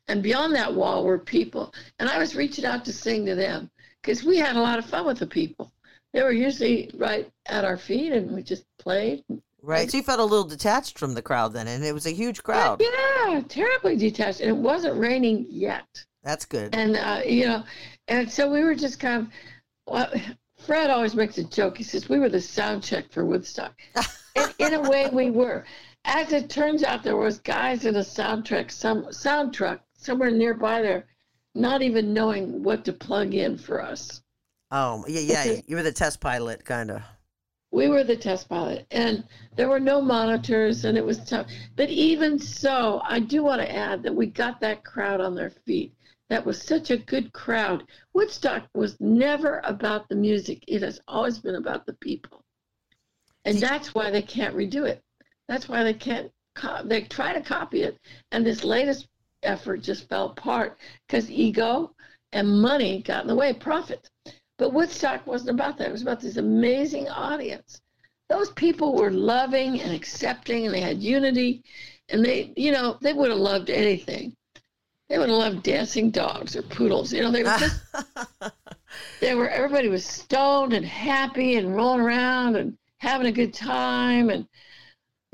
And 0.08 0.24
beyond 0.24 0.56
that 0.56 0.74
wall 0.74 1.04
were 1.04 1.20
people. 1.20 1.74
And 2.00 2.10
I 2.10 2.18
was 2.18 2.36
reaching 2.36 2.66
out 2.66 2.84
to 2.86 2.94
sing 2.94 3.26
to 3.26 3.36
them 3.36 3.70
because 4.02 4.24
we 4.24 4.38
had 4.38 4.56
a 4.56 4.62
lot 4.62 4.80
of 4.80 4.86
fun 4.86 5.06
with 5.06 5.20
the 5.20 5.28
people. 5.28 5.72
They 6.14 6.22
were 6.24 6.32
usually 6.32 6.92
right 6.96 7.30
at 7.46 7.64
our 7.64 7.78
feet 7.78 8.12
and 8.12 8.32
we 8.32 8.44
just 8.44 8.66
played. 8.78 9.24
Right. 9.62 9.90
So 9.90 9.98
you 9.98 10.04
felt 10.04 10.20
a 10.20 10.26
little 10.26 10.46
detached 10.46 10.98
from 10.98 11.14
the 11.14 11.22
crowd 11.22 11.54
then, 11.54 11.68
and 11.68 11.84
it 11.86 11.94
was 11.94 12.08
a 12.08 12.12
huge 12.12 12.42
crowd. 12.42 12.82
Yeah, 12.82 13.42
terribly 13.48 13.96
detached. 13.96 14.42
And 14.42 14.50
it 14.50 14.58
wasn't 14.58 14.98
raining 14.98 15.46
yet. 15.50 16.06
That's 16.24 16.46
good. 16.46 16.76
and 16.76 16.96
uh, 16.98 17.22
you 17.26 17.48
know, 17.48 17.64
and 18.08 18.32
so 18.32 18.52
we 18.52 18.64
were 18.64 18.76
just 18.76 19.00
kind 19.00 19.24
of. 19.24 19.28
Well, 19.88 20.12
Fred 20.60 20.92
always 20.92 21.16
makes 21.16 21.38
a 21.40 21.44
joke. 21.44 21.78
He 21.78 21.84
says 21.84 22.08
we 22.08 22.20
were 22.20 22.30
the 22.30 22.42
sound 22.42 22.84
check 22.84 23.12
for 23.12 23.26
Woodstock, 23.26 23.74
and 24.36 24.54
in 24.60 24.74
a 24.76 24.90
way 24.90 25.10
we 25.12 25.32
were. 25.32 25.66
As 26.06 26.34
it 26.34 26.50
turns 26.50 26.84
out, 26.84 27.04
there 27.04 27.18
was 27.18 27.40
guys 27.40 27.86
in 27.86 27.96
a 27.96 28.04
sound 28.04 28.46
truck, 28.46 28.72
some 28.72 29.12
sound 29.12 29.54
truck 29.54 29.82
somewhere 29.94 30.32
nearby 30.32 30.82
there, 30.82 31.06
not 31.54 31.82
even 31.82 32.14
knowing 32.14 32.64
what 32.64 32.84
to 32.86 32.94
plug 32.94 33.34
in 33.34 33.58
for 33.58 33.82
us. 33.82 34.22
Oh, 34.72 35.04
yeah, 35.08 35.20
yeah. 35.20 35.62
You 35.68 35.76
were 35.76 35.84
the 35.84 35.92
test 35.92 36.20
pilot, 36.20 36.66
kind 36.66 36.92
of. 36.92 37.02
We 37.72 37.88
were 37.88 38.04
the 38.04 38.16
test 38.16 38.50
pilot, 38.50 38.86
and 38.92 39.24
there 39.56 39.70
were 39.70 39.80
no 39.80 40.02
monitors, 40.02 40.86
and 40.86 40.98
it 40.98 41.06
was 41.06 41.20
tough. 41.20 41.48
But 41.76 41.90
even 41.90 42.40
so, 42.40 43.02
I 43.06 43.20
do 43.20 43.44
want 43.44 43.62
to 43.62 43.72
add 43.72 44.04
that 44.04 44.16
we 44.16 44.26
got 44.26 44.60
that 44.62 44.84
crowd 44.84 45.22
on 45.22 45.36
their 45.36 45.52
feet. 45.52 45.94
That 46.32 46.46
was 46.46 46.62
such 46.62 46.91
a 46.91 46.98
good 46.98 47.34
crowd. 47.34 47.84
Woodstock 48.13 48.70
was 48.74 48.96
never 49.02 49.60
about 49.65 50.08
the 50.08 50.15
music, 50.15 50.63
it 50.65 50.82
has 50.82 51.02
always 51.06 51.39
been 51.39 51.56
about 51.56 51.86
the 51.86 51.91
people. 51.96 52.46
And 53.44 53.58
that's 53.58 53.94
why 53.94 54.12
they 54.12 54.22
can't 54.22 54.56
redo 54.56 54.88
it. 54.88 55.04
That's 55.50 55.67
why 55.67 55.84
they 55.84 55.94
can't, 55.94 56.32
co- 56.56 56.84
they 56.86 57.02
try 57.02 57.34
to 57.34 57.41
copy 57.41 57.84
it. 57.84 58.00
And 58.32 58.46
this 58.46 58.63
latest 58.63 59.10
effort 59.44 59.82
just 59.82 60.08
fell 60.08 60.28
apart 60.28 60.78
because 61.06 61.30
ego 61.30 61.94
and 62.32 62.62
money 62.62 63.02
got 63.02 63.24
in 63.24 63.28
the 63.28 63.36
way, 63.36 63.54
profit. 63.54 64.10
But 64.58 64.72
Woodstock 64.72 65.28
wasn't 65.28 65.60
about 65.60 65.78
that. 65.80 65.89
It 65.89 65.91
was 65.91 66.02
about 66.02 66.22
this 66.22 66.38
amazing 66.38 67.10
audience. 67.10 67.82
Those 68.30 68.52
people 68.52 68.96
were 68.96 69.12
loving 69.12 69.82
and 69.82 69.91
accepting, 69.91 70.65
and 70.65 70.74
they 70.74 70.80
had 70.80 71.04
unity. 71.04 71.65
And 72.08 72.24
they, 72.24 72.54
you 72.56 72.72
know, 72.72 72.98
they 73.02 73.12
would 73.12 73.32
have 73.32 73.39
loved 73.39 73.70
anything. 73.70 74.34
They 75.12 75.17
would 75.17 75.28
have 75.28 75.38
loved 75.39 75.63
dancing 75.63 76.10
dogs 76.10 76.56
or 76.56 76.62
poodles. 76.62 77.12
You 77.12 77.24
know, 77.24 77.32
they 77.32 77.43
were 77.43 77.58
just, 77.60 77.82
they 79.19 79.36
were, 79.36 79.50
everybody 79.50 79.89
was 79.89 80.06
stoned 80.06 80.71
and 80.71 80.86
happy 80.86 81.56
and 81.56 81.76
rolling 81.76 82.00
around 82.00 82.56
and 82.56 82.78
having 83.00 83.28
a 83.28 83.32
good 83.34 83.54
time. 83.54 84.30
And, 84.30 84.47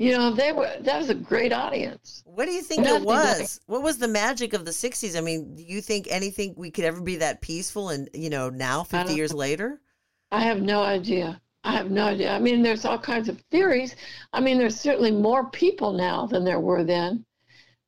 you 0.00 0.18
know, 0.18 0.32
they 0.32 0.50
were, 0.50 0.68
that 0.80 0.98
was 0.98 1.10
a 1.10 1.14
great 1.14 1.52
audience. 1.52 2.24
What 2.26 2.46
do 2.46 2.50
you 2.50 2.62
think 2.62 2.88
it 2.88 3.02
was? 3.02 3.60
What 3.66 3.82
was 3.82 3.98
the 3.98 4.08
magic 4.08 4.52
of 4.52 4.64
the 4.64 4.72
60s? 4.72 5.16
I 5.16 5.20
mean, 5.20 5.54
do 5.54 5.62
you 5.62 5.80
think 5.80 6.08
anything 6.10 6.54
we 6.56 6.72
could 6.72 6.84
ever 6.84 7.00
be 7.00 7.14
that 7.14 7.40
peaceful 7.40 7.90
and, 7.90 8.10
you 8.12 8.30
know, 8.30 8.50
now 8.50 8.82
50 8.82 9.14
years 9.14 9.32
later? 9.32 9.80
I 10.32 10.40
have 10.40 10.60
no 10.60 10.82
idea. 10.82 11.40
I 11.62 11.70
have 11.70 11.92
no 11.92 12.06
idea. 12.06 12.32
I 12.32 12.40
mean, 12.40 12.64
there's 12.64 12.84
all 12.84 12.98
kinds 12.98 13.28
of 13.28 13.40
theories. 13.52 13.94
I 14.32 14.40
mean, 14.40 14.58
there's 14.58 14.80
certainly 14.80 15.12
more 15.12 15.48
people 15.50 15.92
now 15.92 16.26
than 16.26 16.44
there 16.44 16.58
were 16.58 16.82
then. 16.82 17.24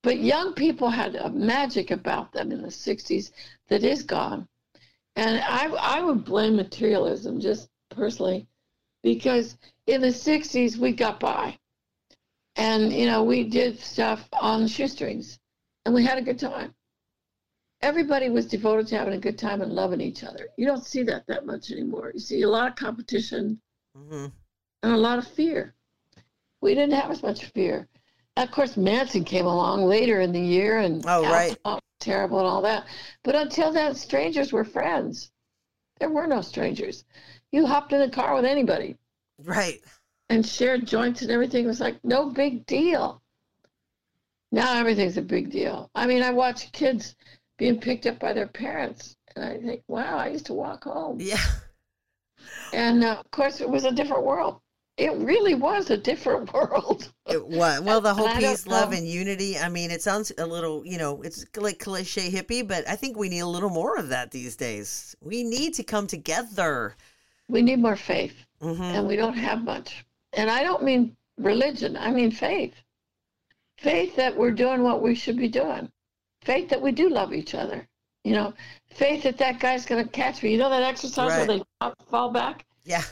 But 0.02 0.20
young 0.20 0.54
people 0.54 0.88
had 0.88 1.14
a 1.16 1.30
magic 1.30 1.90
about 1.90 2.32
them 2.32 2.52
in 2.52 2.62
the 2.62 2.68
60s 2.68 3.32
that 3.68 3.84
is 3.84 4.02
gone. 4.02 4.48
And 5.16 5.42
I, 5.46 5.66
I 5.66 6.02
would 6.02 6.24
blame 6.24 6.56
materialism 6.56 7.40
just 7.40 7.68
personally 7.90 8.46
because 9.02 9.58
in 9.86 10.00
the 10.00 10.08
60s 10.08 10.76
we 10.76 10.92
got 10.92 11.20
by. 11.20 11.58
And, 12.56 12.92
you 12.92 13.06
know, 13.06 13.22
we 13.22 13.44
did 13.44 13.78
stuff 13.78 14.28
on 14.32 14.66
shoestrings 14.66 15.38
and 15.84 15.94
we 15.94 16.04
had 16.04 16.18
a 16.18 16.22
good 16.22 16.38
time. 16.38 16.74
Everybody 17.82 18.28
was 18.28 18.46
devoted 18.46 18.86
to 18.88 18.98
having 18.98 19.14
a 19.14 19.18
good 19.18 19.38
time 19.38 19.62
and 19.62 19.72
loving 19.72 20.00
each 20.00 20.24
other. 20.24 20.48
You 20.56 20.66
don't 20.66 20.84
see 20.84 21.02
that 21.04 21.26
that 21.28 21.46
much 21.46 21.70
anymore. 21.70 22.10
You 22.12 22.20
see 22.20 22.42
a 22.42 22.48
lot 22.48 22.68
of 22.68 22.76
competition 22.76 23.60
hmm 23.94 24.26
and 24.82 24.92
a 24.92 24.96
lot 24.96 25.18
of 25.18 25.26
fear. 25.26 25.74
We 26.60 26.74
didn't 26.74 26.94
have 26.94 27.10
as 27.10 27.22
much 27.22 27.46
fear. 27.46 27.86
Of 28.36 28.50
course, 28.50 28.76
Manson 28.76 29.24
came 29.24 29.46
along 29.46 29.84
later 29.84 30.20
in 30.20 30.32
the 30.32 30.40
year, 30.40 30.78
and 30.78 31.04
Oh, 31.06 31.22
right. 31.22 31.56
terrible 31.98 32.38
and 32.38 32.48
all 32.48 32.62
that. 32.62 32.86
But 33.22 33.34
until 33.34 33.72
then, 33.72 33.94
strangers 33.94 34.52
were 34.52 34.64
friends. 34.64 35.30
There 35.98 36.08
were 36.08 36.26
no 36.26 36.40
strangers. 36.40 37.04
You 37.52 37.66
hopped 37.66 37.92
in 37.92 38.00
the 38.00 38.08
car 38.08 38.34
with 38.34 38.44
anybody 38.46 38.96
Right. 39.38 39.82
and 40.30 40.46
shared 40.46 40.86
joints 40.86 41.20
and 41.22 41.30
everything. 41.30 41.64
It 41.64 41.68
was 41.68 41.80
like 41.80 42.02
no 42.04 42.30
big 42.30 42.64
deal. 42.64 43.20
Now 44.52 44.74
everything's 44.78 45.18
a 45.18 45.22
big 45.22 45.50
deal. 45.50 45.90
I 45.94 46.06
mean, 46.06 46.22
I 46.22 46.30
watch 46.30 46.72
kids 46.72 47.14
being 47.58 47.78
picked 47.80 48.06
up 48.06 48.18
by 48.18 48.32
their 48.32 48.46
parents, 48.48 49.16
and 49.36 49.44
I 49.44 49.58
think, 49.58 49.82
wow, 49.86 50.16
I 50.16 50.28
used 50.28 50.46
to 50.46 50.54
walk 50.54 50.84
home. 50.84 51.18
Yeah. 51.20 51.44
And 52.72 53.04
uh, 53.04 53.16
of 53.20 53.30
course, 53.30 53.60
it 53.60 53.68
was 53.68 53.84
a 53.84 53.92
different 53.92 54.24
world. 54.24 54.60
It 55.00 55.16
really 55.16 55.54
was 55.54 55.88
a 55.88 55.96
different 55.96 56.52
world. 56.54 57.10
It 57.26 57.46
was. 57.46 57.80
Well, 57.80 58.02
the 58.02 58.12
whole 58.12 58.28
peace, 58.34 58.66
love, 58.66 58.92
and 58.92 59.08
unity. 59.08 59.56
I 59.58 59.68
mean, 59.70 59.90
it 59.90 60.02
sounds 60.02 60.30
a 60.36 60.46
little, 60.46 60.84
you 60.84 60.98
know, 60.98 61.22
it's 61.22 61.46
like 61.56 61.78
cliche 61.78 62.30
hippie, 62.30 62.66
but 62.68 62.86
I 62.86 62.96
think 62.96 63.16
we 63.16 63.30
need 63.30 63.40
a 63.40 63.46
little 63.46 63.70
more 63.70 63.96
of 63.96 64.10
that 64.10 64.30
these 64.30 64.56
days. 64.56 65.16
We 65.22 65.42
need 65.42 65.72
to 65.74 65.82
come 65.82 66.06
together. 66.06 66.96
We 67.48 67.62
need 67.62 67.78
more 67.80 67.96
faith, 67.96 68.34
hmm 68.60 68.82
and 68.82 69.08
we 69.08 69.16
don't 69.16 69.38
have 69.38 69.64
much. 69.64 70.04
And 70.34 70.50
I 70.50 70.62
don't 70.62 70.84
mean 70.84 71.16
religion, 71.38 71.96
I 71.96 72.10
mean 72.10 72.30
faith. 72.30 72.74
Faith 73.78 74.14
that 74.16 74.36
we're 74.36 74.50
doing 74.50 74.82
what 74.82 75.00
we 75.02 75.14
should 75.14 75.38
be 75.38 75.48
doing. 75.48 75.90
Faith 76.42 76.68
that 76.68 76.80
we 76.82 76.92
do 76.92 77.08
love 77.08 77.32
each 77.32 77.54
other. 77.54 77.88
You 78.24 78.34
know, 78.34 78.52
faith 78.90 79.22
that 79.22 79.38
that 79.38 79.60
guy's 79.60 79.86
going 79.86 80.04
to 80.04 80.10
catch 80.10 80.42
me. 80.42 80.52
You 80.52 80.58
know 80.58 80.68
that 80.68 80.82
exercise 80.82 81.30
Right. 81.30 81.48
where 81.48 81.58
they 81.58 81.92
fall 82.10 82.30
back? 82.30 82.66
Yeah. 82.84 83.02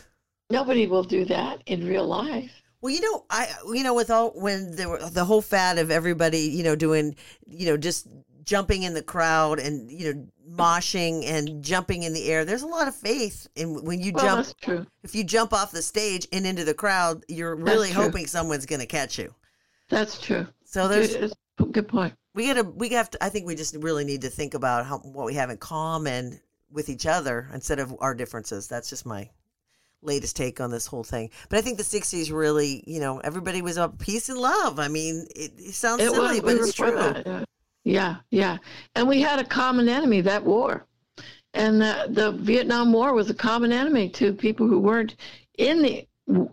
Nobody 0.50 0.86
will 0.86 1.04
do 1.04 1.24
that 1.26 1.62
in 1.66 1.86
real 1.86 2.06
life. 2.06 2.50
Well, 2.80 2.94
you 2.94 3.00
know, 3.00 3.24
I 3.28 3.48
you 3.72 3.82
know, 3.82 3.94
with 3.94 4.10
all 4.10 4.30
when 4.30 4.76
there 4.76 4.88
were 4.88 4.98
the 5.10 5.24
whole 5.24 5.42
fad 5.42 5.78
of 5.78 5.90
everybody, 5.90 6.38
you 6.40 6.62
know, 6.62 6.76
doing, 6.76 7.16
you 7.46 7.66
know, 7.66 7.76
just 7.76 8.06
jumping 8.44 8.82
in 8.84 8.94
the 8.94 9.02
crowd 9.02 9.58
and 9.58 9.90
you 9.90 10.14
know 10.14 10.26
moshing 10.48 11.22
and 11.26 11.62
jumping 11.62 12.04
in 12.04 12.14
the 12.14 12.30
air. 12.30 12.44
There's 12.44 12.62
a 12.62 12.66
lot 12.66 12.88
of 12.88 12.94
faith 12.94 13.46
in 13.56 13.84
when 13.84 14.00
you 14.00 14.12
Well, 14.14 14.24
jump. 14.24 14.36
that's 14.38 14.54
true. 14.54 14.86
If 15.02 15.14
you 15.14 15.24
jump 15.24 15.52
off 15.52 15.70
the 15.72 15.82
stage 15.82 16.26
and 16.32 16.46
into 16.46 16.64
the 16.64 16.72
crowd, 16.72 17.24
you're 17.28 17.56
really 17.56 17.90
hoping 17.90 18.26
someone's 18.26 18.64
going 18.64 18.80
to 18.80 18.86
catch 18.86 19.18
you. 19.18 19.34
That's 19.90 20.18
true. 20.20 20.46
So 20.64 20.86
there's 20.88 21.16
Good, 21.16 21.32
uh, 21.60 21.64
good 21.64 21.88
point. 21.88 22.14
we 22.34 22.46
gotta 22.46 22.62
we 22.62 22.88
have 22.90 23.10
to. 23.10 23.22
I 23.24 23.28
think 23.28 23.46
we 23.46 23.54
just 23.54 23.74
really 23.76 24.04
need 24.04 24.22
to 24.22 24.30
think 24.30 24.54
about 24.54 24.86
how 24.86 24.98
what 24.98 25.26
we 25.26 25.34
have 25.34 25.50
in 25.50 25.58
common 25.58 26.40
with 26.70 26.88
each 26.88 27.06
other 27.06 27.48
instead 27.52 27.80
of 27.80 27.94
our 28.00 28.14
differences. 28.14 28.68
That's 28.68 28.88
just 28.88 29.04
my 29.04 29.28
latest 30.02 30.36
take 30.36 30.60
on 30.60 30.70
this 30.70 30.86
whole 30.86 31.04
thing. 31.04 31.30
But 31.48 31.58
I 31.58 31.62
think 31.62 31.78
the 31.78 31.84
'60s 31.84 32.32
really, 32.32 32.82
you 32.86 33.00
know, 33.00 33.18
everybody 33.18 33.62
was 33.62 33.76
about 33.76 33.98
peace 33.98 34.28
and 34.28 34.38
love. 34.38 34.78
I 34.78 34.88
mean, 34.88 35.26
it, 35.34 35.52
it 35.58 35.74
sounds 35.74 36.02
It 36.02 36.10
silly, 36.12 36.40
was, 36.40 36.40
but 36.40 36.54
we 36.54 36.60
it's 36.60 36.72
true. 36.72 36.92
that, 36.92 37.26
yeah. 37.26 37.44
yeah, 37.84 38.16
yeah. 38.30 38.58
And 38.94 39.08
we 39.08 39.20
had 39.20 39.38
a 39.38 39.44
common 39.44 39.88
enemy, 39.88 40.20
that 40.22 40.44
war. 40.44 40.84
And 41.54 41.80
the, 41.80 42.06
the 42.10 42.32
Vietnam 42.32 42.92
War 42.92 43.14
was 43.14 43.30
a 43.30 43.34
common 43.34 43.72
enemy 43.72 44.08
to 44.10 44.32
people 44.32 44.68
who 44.68 44.78
weren't 44.78 45.16
in 45.56 45.82
the 45.82 46.06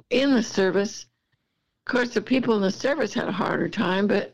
in 0.10 0.34
the 0.34 0.42
service. 0.44 1.06
Of 1.86 1.92
course, 1.92 2.14
the 2.14 2.22
people 2.22 2.56
in 2.56 2.62
the 2.62 2.72
service 2.72 3.14
had 3.14 3.28
a 3.28 3.32
harder 3.32 3.70
time, 3.70 4.08
but 4.08 4.34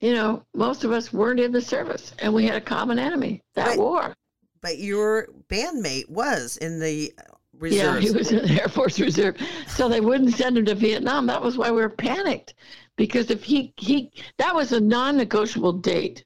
you 0.00 0.14
know, 0.14 0.42
most 0.54 0.84
of 0.84 0.92
us 0.92 1.12
weren't 1.12 1.40
in 1.40 1.52
the 1.52 1.60
service, 1.60 2.12
and 2.20 2.32
we 2.32 2.46
had 2.46 2.56
a 2.56 2.60
common 2.60 2.98
enemy, 2.98 3.42
that 3.54 3.68
Right. 3.68 3.78
war. 3.78 4.14
But 4.62 4.78
your 4.78 5.28
bandmate 5.48 6.08
was 6.08 6.56
in 6.56 6.80
the 6.80 7.12
Yeah, 7.60 7.98
he 7.98 8.10
was 8.10 8.30
in 8.32 8.46
the 8.46 8.60
Air 8.62 8.68
Force 8.68 8.98
Reserve, 9.00 9.36
so 9.66 9.88
they 9.88 10.00
wouldn't 10.00 10.34
send 10.34 10.58
him 10.58 10.64
to 10.66 10.74
Vietnam. 10.74 11.26
That 11.26 11.42
was 11.42 11.56
why 11.58 11.70
we 11.70 11.80
were 11.80 11.88
panicked, 11.88 12.54
because 12.96 13.30
if 13.30 13.42
he 13.44 13.72
he 13.76 14.10
that 14.38 14.54
was 14.54 14.72
a 14.72 14.80
non-negotiable 14.80 15.72
date. 15.74 16.24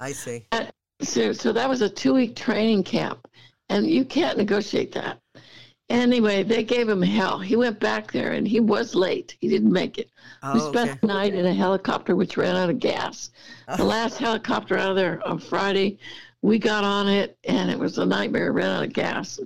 I 0.00 0.12
see. 0.12 0.46
So, 1.02 1.32
so 1.32 1.52
that 1.52 1.68
was 1.68 1.82
a 1.82 1.88
two 1.88 2.14
week 2.14 2.36
training 2.36 2.84
camp, 2.84 3.26
and 3.68 3.86
you 3.88 4.04
can't 4.04 4.38
negotiate 4.38 4.92
that. 4.92 5.20
Anyway, 5.90 6.42
they 6.42 6.62
gave 6.64 6.88
him 6.88 7.02
hell. 7.02 7.38
He 7.38 7.56
went 7.56 7.78
back 7.78 8.10
there 8.10 8.32
and 8.32 8.48
he 8.48 8.58
was 8.58 8.94
late. 8.94 9.36
He 9.40 9.48
didn't 9.48 9.70
make 9.72 9.98
it. 9.98 10.08
we 10.54 10.60
Oh, 10.60 10.70
spent 10.72 10.90
okay. 10.92 10.98
the 11.02 11.06
night 11.06 11.34
in 11.34 11.44
a 11.44 11.52
helicopter 11.52 12.16
which 12.16 12.38
ran 12.38 12.56
out 12.56 12.70
of 12.70 12.78
gas. 12.78 13.30
Oh. 13.68 13.76
The 13.76 13.82
Oh. 13.82 13.86
last 13.86 14.16
helicopter 14.16 14.78
out 14.78 14.88
of 14.90 14.96
there 14.96 15.20
on 15.28 15.38
Friday, 15.38 15.98
we 16.40 16.58
got 16.58 16.84
on 16.84 17.06
it 17.06 17.36
and 17.44 17.70
it 17.70 17.78
was 17.78 17.98
a 17.98 18.06
nightmare. 18.06 18.46
It 18.46 18.52
ran 18.52 18.70
out 18.70 18.84
of 18.84 18.94
gas. 18.94 19.38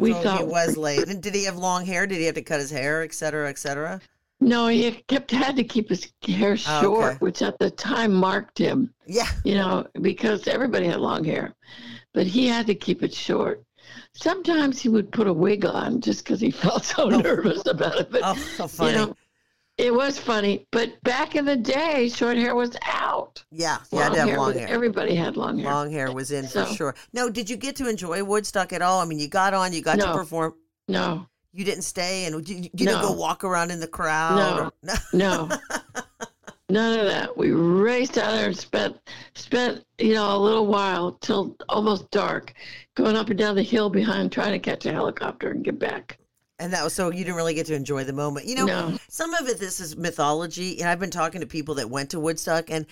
We 0.00 0.12
so 0.12 0.22
thought 0.22 0.38
he 0.40 0.44
was 0.44 0.76
late. 0.76 1.06
And 1.08 1.22
did 1.22 1.34
he 1.34 1.44
have 1.44 1.56
long 1.56 1.84
hair? 1.86 2.06
Did 2.06 2.18
he 2.18 2.24
have 2.24 2.34
to 2.36 2.42
cut 2.42 2.60
his 2.60 2.70
hair, 2.70 3.02
et 3.02 3.12
cetera, 3.14 3.48
et 3.48 3.58
cetera? 3.58 4.00
no, 4.42 4.68
he 4.68 4.90
kept 5.06 5.30
had 5.30 5.54
to 5.56 5.64
keep 5.64 5.90
his 5.90 6.10
hair 6.26 6.52
Oh, 6.52 6.80
short, 6.82 7.04
okay. 7.10 7.16
which 7.18 7.42
at 7.42 7.58
the 7.58 7.70
time 7.70 8.12
marked 8.12 8.56
him. 8.56 8.92
Yeah. 9.06 9.28
you 9.44 9.54
know, 9.54 9.86
because 10.00 10.48
everybody 10.48 10.86
had 10.86 10.98
long 11.00 11.24
hair, 11.24 11.54
but 12.14 12.26
he 12.26 12.46
had 12.46 12.66
to 12.68 12.74
keep 12.74 13.02
it 13.02 13.12
short. 13.12 13.62
Sometimes 14.14 14.80
he 14.80 14.88
would 14.88 15.12
put 15.12 15.26
a 15.26 15.32
wig 15.32 15.64
on 15.66 16.00
just 16.00 16.24
because 16.24 16.40
he 16.40 16.50
felt 16.50 16.84
so 16.84 17.04
oh. 17.04 17.20
nervous 17.20 17.66
about 17.66 18.00
it. 18.00 18.10
But 18.10 18.22
Oh, 18.24 18.34
so 18.34 18.66
funny. 18.66 18.92
you 18.92 18.96
know, 18.98 19.16
it 19.80 19.94
was 19.94 20.18
funny. 20.18 20.66
But 20.72 21.00
back 21.02 21.34
in 21.36 21.44
the 21.44 21.56
day, 21.56 22.08
short 22.08 22.36
hair 22.36 22.54
was 22.54 22.76
out. 22.86 23.42
yeah, 23.50 23.78
you 23.92 23.98
had 23.98 24.12
to 24.12 24.20
have 24.20 24.36
long 24.36 24.48
was- 24.48 24.56
hair. 24.58 24.68
Everybody 24.68 25.14
had 25.14 25.36
long 25.36 25.58
hair. 25.58 25.70
Long 25.72 25.90
hair 25.90 26.12
was 26.12 26.30
in 26.30 26.46
for 26.46 26.66
sure. 26.66 26.94
No, 27.12 27.28
did 27.30 27.48
you 27.50 27.56
get 27.56 27.76
to 27.76 27.88
enjoy 27.88 28.22
Woodstock 28.24 28.72
at 28.72 28.82
all? 28.82 29.00
I 29.00 29.04
mean, 29.04 29.18
you 29.18 29.28
got 29.28 29.54
on, 29.54 29.72
you 29.72 29.82
got 29.82 29.98
to 29.98 30.12
perform. 30.12 30.54
No, 30.88 31.26
You 31.52 31.64
didn't 31.64 31.82
stay, 31.84 32.24
and 32.26 32.48
you, 32.48 32.56
you 32.56 32.68
didn't 32.74 33.00
go 33.02 33.12
walk 33.12 33.44
around 33.44 33.70
in 33.70 33.80
the 33.80 33.86
crowd. 33.88 34.36
No. 34.36 34.92
or- 34.92 34.98
no, 35.12 35.48
none 36.68 36.98
of 36.98 37.06
that. 37.06 37.36
We 37.36 37.52
raced 37.52 38.18
out 38.18 38.32
there 38.32 38.46
and 38.46 38.56
spent 38.56 38.96
spent 39.34 39.84
you 39.98 40.14
know 40.14 40.36
a 40.36 40.38
little 40.38 40.66
while 40.66 41.12
till 41.12 41.56
almost 41.68 42.10
dark, 42.10 42.54
going 42.96 43.16
up 43.16 43.28
and 43.30 43.38
down 43.38 43.54
the 43.56 43.62
hill 43.62 43.88
behind 43.90 44.32
trying 44.32 44.52
to 44.52 44.58
catch 44.58 44.84
a 44.86 44.92
helicopter 44.92 45.50
and 45.50 45.64
get 45.64 45.78
back. 45.78 46.18
And 46.60 46.72
that 46.74 46.84
was 46.84 46.92
so 46.92 47.10
you 47.10 47.24
didn't 47.24 47.36
really 47.36 47.54
get 47.54 47.66
to 47.66 47.74
enjoy 47.74 48.04
the 48.04 48.12
moment. 48.12 48.46
You 48.46 48.54
know, 48.56 48.66
No. 48.66 48.98
some 49.08 49.32
of 49.34 49.48
it 49.48 49.58
this 49.58 49.80
is 49.80 49.96
mythology, 49.96 50.80
and 50.80 50.88
I've 50.88 51.00
been 51.00 51.10
talking 51.10 51.40
to 51.40 51.46
people 51.46 51.74
that 51.76 51.88
went 51.90 52.10
to 52.10 52.20
Woodstock, 52.20 52.70
and 52.70 52.86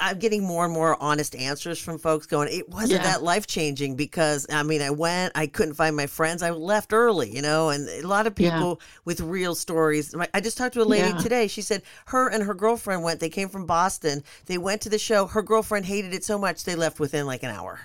I'm 0.00 0.18
getting 0.18 0.42
more 0.42 0.64
and 0.64 0.74
more 0.74 1.00
honest 1.00 1.36
answers 1.36 1.78
from 1.78 1.98
folks 1.98 2.26
going, 2.26 2.48
it 2.50 2.68
wasn't 2.68 3.02
Yeah. 3.02 3.12
that 3.12 3.22
life 3.22 3.46
changing 3.46 3.94
because 3.94 4.44
I 4.50 4.64
mean, 4.64 4.82
I 4.82 4.90
went, 4.90 5.32
I 5.36 5.46
couldn't 5.46 5.74
find 5.74 5.94
my 5.94 6.06
friends, 6.08 6.42
I 6.42 6.50
left 6.50 6.92
early, 6.92 7.30
you 7.32 7.42
know, 7.42 7.68
and 7.68 7.88
a 7.88 8.02
lot 8.02 8.26
of 8.26 8.36
Yeah. 8.40 8.52
people 8.56 8.80
with 9.04 9.20
real 9.20 9.54
stories. 9.54 10.12
I 10.34 10.40
just 10.40 10.58
talked 10.58 10.74
to 10.74 10.82
a 10.82 10.84
lady 10.84 11.10
Yeah. 11.10 11.18
today. 11.18 11.46
She 11.46 11.62
said 11.62 11.82
her 12.06 12.26
and 12.28 12.42
her 12.42 12.54
girlfriend 12.54 13.04
went, 13.04 13.20
they 13.20 13.28
came 13.28 13.48
from 13.48 13.64
Boston, 13.66 14.24
they 14.46 14.58
went 14.58 14.80
to 14.82 14.88
the 14.88 14.98
show. 14.98 15.26
Her 15.26 15.42
girlfriend 15.42 15.86
hated 15.86 16.12
it 16.12 16.24
so 16.24 16.36
much 16.38 16.64
they 16.64 16.74
left 16.74 16.98
within 16.98 17.26
like 17.26 17.44
an 17.44 17.50
hour. 17.50 17.80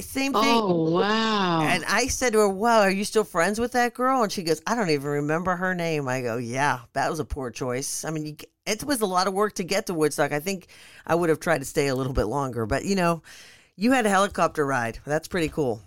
Same 0.00 0.32
thing. 0.32 0.42
Oh 0.44 0.90
wow! 0.90 1.62
And 1.62 1.84
I 1.86 2.06
said 2.06 2.32
to 2.32 2.38
her, 2.40 2.48
Wow, 2.48 2.80
are 2.82 2.90
you 2.90 3.04
still 3.04 3.24
friends 3.24 3.58
with 3.58 3.72
that 3.72 3.94
girl? 3.94 4.22
And 4.22 4.30
she 4.30 4.42
goes, 4.44 4.62
I 4.66 4.74
don't 4.74 4.90
even 4.90 5.08
remember 5.08 5.56
her 5.56 5.74
name. 5.74 6.08
I 6.08 6.22
go, 6.22 6.36
Yeah, 6.36 6.80
that 6.92 7.10
was 7.10 7.18
a 7.18 7.24
poor 7.24 7.50
choice. 7.50 8.04
I 8.04 8.10
mean, 8.10 8.26
you, 8.26 8.36
it 8.64 8.84
was 8.84 9.00
a 9.00 9.06
lot 9.06 9.26
of 9.26 9.34
work 9.34 9.54
to 9.54 9.64
get 9.64 9.86
to 9.86 9.94
Woodstock. 9.94 10.30
I 10.32 10.40
think 10.40 10.68
I 11.06 11.14
would 11.14 11.28
have 11.30 11.40
tried 11.40 11.58
to 11.58 11.64
stay 11.64 11.88
a 11.88 11.94
little 11.96 12.12
bit 12.12 12.26
longer, 12.26 12.64
but 12.66 12.84
you 12.84 12.94
know, 12.94 13.22
you 13.76 13.92
had 13.92 14.06
a 14.06 14.10
helicopter 14.10 14.64
ride. 14.64 14.98
That's 15.04 15.26
pretty 15.28 15.48
cool. 15.48 15.82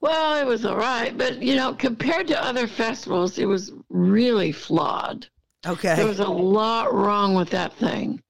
well, 0.00 0.36
it 0.40 0.46
was 0.46 0.64
all 0.64 0.76
right, 0.76 1.16
but 1.16 1.40
you 1.40 1.54
know, 1.54 1.74
compared 1.74 2.26
to 2.28 2.44
other 2.44 2.66
festivals, 2.66 3.38
it 3.38 3.46
was 3.46 3.72
really 3.88 4.50
flawed. 4.52 5.26
Okay, 5.64 5.94
there 5.94 6.06
was 6.06 6.18
a 6.18 6.26
lot 6.28 6.92
wrong 6.92 7.34
with 7.34 7.50
that 7.50 7.72
thing. 7.74 8.20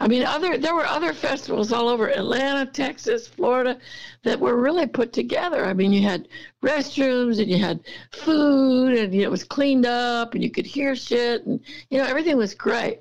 I 0.00 0.06
mean, 0.06 0.24
other 0.24 0.56
there 0.58 0.74
were 0.74 0.86
other 0.86 1.12
festivals 1.12 1.72
all 1.72 1.88
over 1.88 2.08
Atlanta, 2.08 2.66
Texas, 2.70 3.26
Florida 3.26 3.78
that 4.22 4.38
were 4.38 4.56
really 4.56 4.86
put 4.86 5.12
together. 5.12 5.64
I 5.64 5.74
mean, 5.74 5.92
you 5.92 6.02
had 6.02 6.28
restrooms 6.62 7.40
and 7.40 7.50
you 7.50 7.58
had 7.58 7.80
food 8.12 8.96
and 8.96 9.12
you 9.12 9.22
know, 9.22 9.26
it 9.26 9.30
was 9.30 9.44
cleaned 9.44 9.86
up 9.86 10.34
and 10.34 10.42
you 10.42 10.50
could 10.50 10.66
hear 10.66 10.94
shit 10.94 11.44
and 11.46 11.60
you 11.90 11.98
know 11.98 12.04
everything 12.04 12.36
was 12.36 12.54
great. 12.54 13.00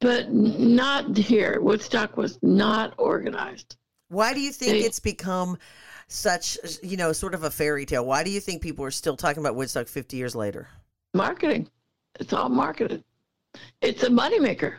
But 0.00 0.30
not 0.32 1.16
here. 1.16 1.58
Woodstock 1.60 2.16
was 2.16 2.38
not 2.42 2.94
organized. 2.98 3.76
Why 4.08 4.34
do 4.34 4.40
you 4.40 4.52
think 4.52 4.72
They- 4.72 4.80
it's 4.84 5.00
become 5.00 5.58
such, 6.08 6.58
you 6.82 6.96
know, 6.96 7.12
sort 7.12 7.34
of 7.34 7.44
a 7.44 7.50
fairy 7.50 7.86
tale? 7.86 8.04
Why 8.04 8.22
do 8.22 8.30
you 8.30 8.40
think 8.40 8.62
people 8.62 8.84
are 8.84 8.90
still 8.90 9.16
talking 9.16 9.42
about 9.42 9.54
Woodstock 9.56 9.88
50 9.88 10.16
years 10.16 10.34
later? 10.36 10.68
Marketing. 11.14 11.68
It's 12.20 12.32
all 12.32 12.48
marketed. 12.48 13.04
It's 13.80 14.02
a 14.02 14.08
moneymaker. 14.08 14.76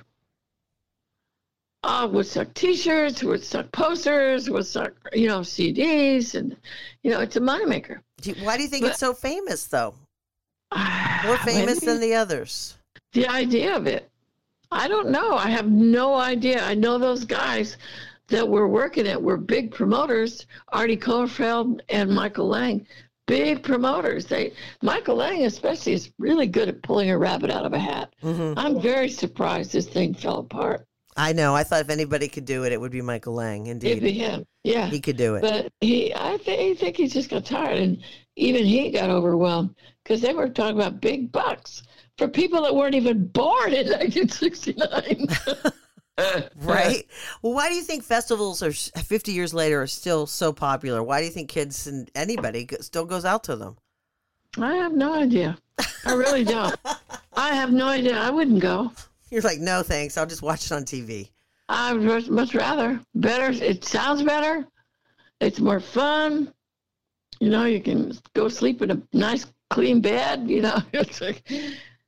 Uh, 1.87 2.21
suck 2.21 2.53
T-shirts, 2.53 3.23
Woodstock 3.23 3.71
posters, 3.71 4.49
Woodstock, 4.49 4.91
you 5.13 5.27
know, 5.27 5.39
CDs, 5.39 6.35
and 6.35 6.55
you 7.01 7.09
know, 7.09 7.21
it's 7.21 7.37
a 7.37 7.39
moneymaker. 7.39 7.99
Do 8.21 8.31
you, 8.31 8.45
why 8.45 8.57
do 8.57 8.63
you 8.63 8.69
think 8.69 8.83
But- 8.83 8.91
it's 8.91 8.99
so 8.99 9.13
famous, 9.13 9.65
though? 9.67 9.95
More 11.25 11.37
famous 11.37 11.79
than 11.79 12.01
the 12.01 12.13
others. 12.13 12.75
the 13.13 13.25
idea 13.27 13.75
of 13.75 13.87
it. 13.87 14.09
I 14.69 14.89
don't 14.89 15.09
know. 15.09 15.33
I 15.35 15.49
have 15.49 15.71
no 15.71 16.15
idea. 16.15 16.61
I 16.61 16.73
know 16.73 16.97
those 16.97 17.23
guys 17.23 17.77
that 18.27 18.45
were 18.47 18.67
working 18.67 19.05
it 19.05 19.21
were 19.21 19.37
big 19.37 19.71
promoters. 19.71 20.45
Artie 20.73 20.97
Kornfeld 20.97 21.79
and 21.87 22.11
Michael 22.11 22.49
Lang, 22.49 22.85
big 23.27 23.63
promoters. 23.63 24.25
They 24.25 24.51
Michael 24.81 25.15
Lang 25.15 25.45
especially 25.45 25.93
is 25.93 26.11
really 26.19 26.47
good 26.47 26.67
at 26.67 26.81
pulling 26.81 27.11
a 27.11 27.17
rabbit 27.17 27.49
out 27.49 27.65
of 27.65 27.71
a 27.71 27.79
hat. 27.79 28.13
hmm 28.21 28.53
I'm 28.57 28.81
very 28.81 29.07
surprised 29.09 29.71
this 29.71 29.87
thing 29.87 30.13
fell 30.13 30.39
apart. 30.39 30.85
I 31.17 31.33
know. 31.33 31.55
I 31.55 31.63
thought 31.63 31.81
if 31.81 31.89
anybody 31.89 32.27
could 32.27 32.45
do 32.45 32.63
it, 32.63 32.71
it 32.71 32.79
would 32.79 32.91
be 32.91 33.01
Michael 33.01 33.33
Lang. 33.33 33.65
Indeed, 33.65 33.89
It'd 33.89 34.03
be 34.03 34.11
him. 34.11 34.45
Yeah. 34.63 34.85
He 34.87 35.01
could 35.01 35.17
do 35.17 35.35
it. 35.35 35.41
But 35.41 35.73
he, 35.81 36.13
I 36.13 36.37
think, 36.37 36.59
I 36.59 36.79
think 36.79 36.97
he 36.97 37.07
just 37.07 37.29
got 37.29 37.43
tired, 37.43 37.79
and 37.79 38.03
even 38.35 38.63
he 38.63 38.91
got 38.91 39.09
overwhelmed 39.09 39.75
because 40.03 40.21
they 40.21 40.33
were 40.33 40.47
talking 40.47 40.79
about 40.79 41.01
big 41.01 41.31
bucks 41.31 41.81
for 42.17 42.27
people 42.27 42.61
that 42.61 42.75
weren't 42.75 42.95
even 42.95 43.27
born 43.27 43.73
in 43.73 43.87
1969. 43.89 45.27
right? 46.57 47.03
Well, 47.41 47.53
why 47.53 47.69
do 47.69 47.75
you 47.75 47.83
think 47.83 48.03
festivals 48.03 48.61
are 48.61 48.71
50 48.71 49.31
years 49.31 49.53
later 49.53 49.81
are 49.81 49.87
still 49.87 50.27
so 50.27 50.53
popular? 50.53 51.01
Why 51.01 51.19
do 51.19 51.25
you 51.25 51.31
think 51.31 51.49
kids 51.49 51.87
and 51.87 52.11
anybody 52.15 52.67
still 52.81 53.05
goes 53.05 53.25
out 53.25 53.43
to 53.45 53.55
them? 53.55 53.77
I 54.59 54.75
have 54.75 54.93
no 54.93 55.13
idea. 55.13 55.57
I 56.05 56.13
really 56.13 56.43
don't. 56.43 56.75
I 57.35 57.55
have 57.55 57.71
no 57.71 57.87
idea. 57.87 58.17
I 58.17 58.29
wouldn't 58.29 58.59
go. 58.59 58.91
You're 59.31 59.41
like, 59.41 59.59
no, 59.59 59.83
thanks. 59.83 60.17
I'll 60.17 60.25
just 60.25 60.41
watch 60.41 60.65
it 60.65 60.71
on 60.71 60.83
TV. 60.83 61.29
I 61.69 61.93
would 61.93 62.29
much- 62.29 62.55
rather. 62.55 62.99
Better. 63.15 63.51
It 63.63 63.83
sounds 63.83 64.23
better. 64.23 64.65
It's 65.41 65.59
more 65.59 65.79
fun. 65.79 66.53
You 67.39 67.49
know, 67.49 67.65
you 67.65 67.81
can 67.81 68.17
go 68.33 68.47
sleep 68.47 68.81
in 68.81 68.91
a 68.91 69.01
nice, 69.13 69.45
clean 69.69 70.01
bed. 70.01 70.49
You 70.49 70.61
know, 70.61 70.81
it's 70.93 71.21
like, 71.21 71.43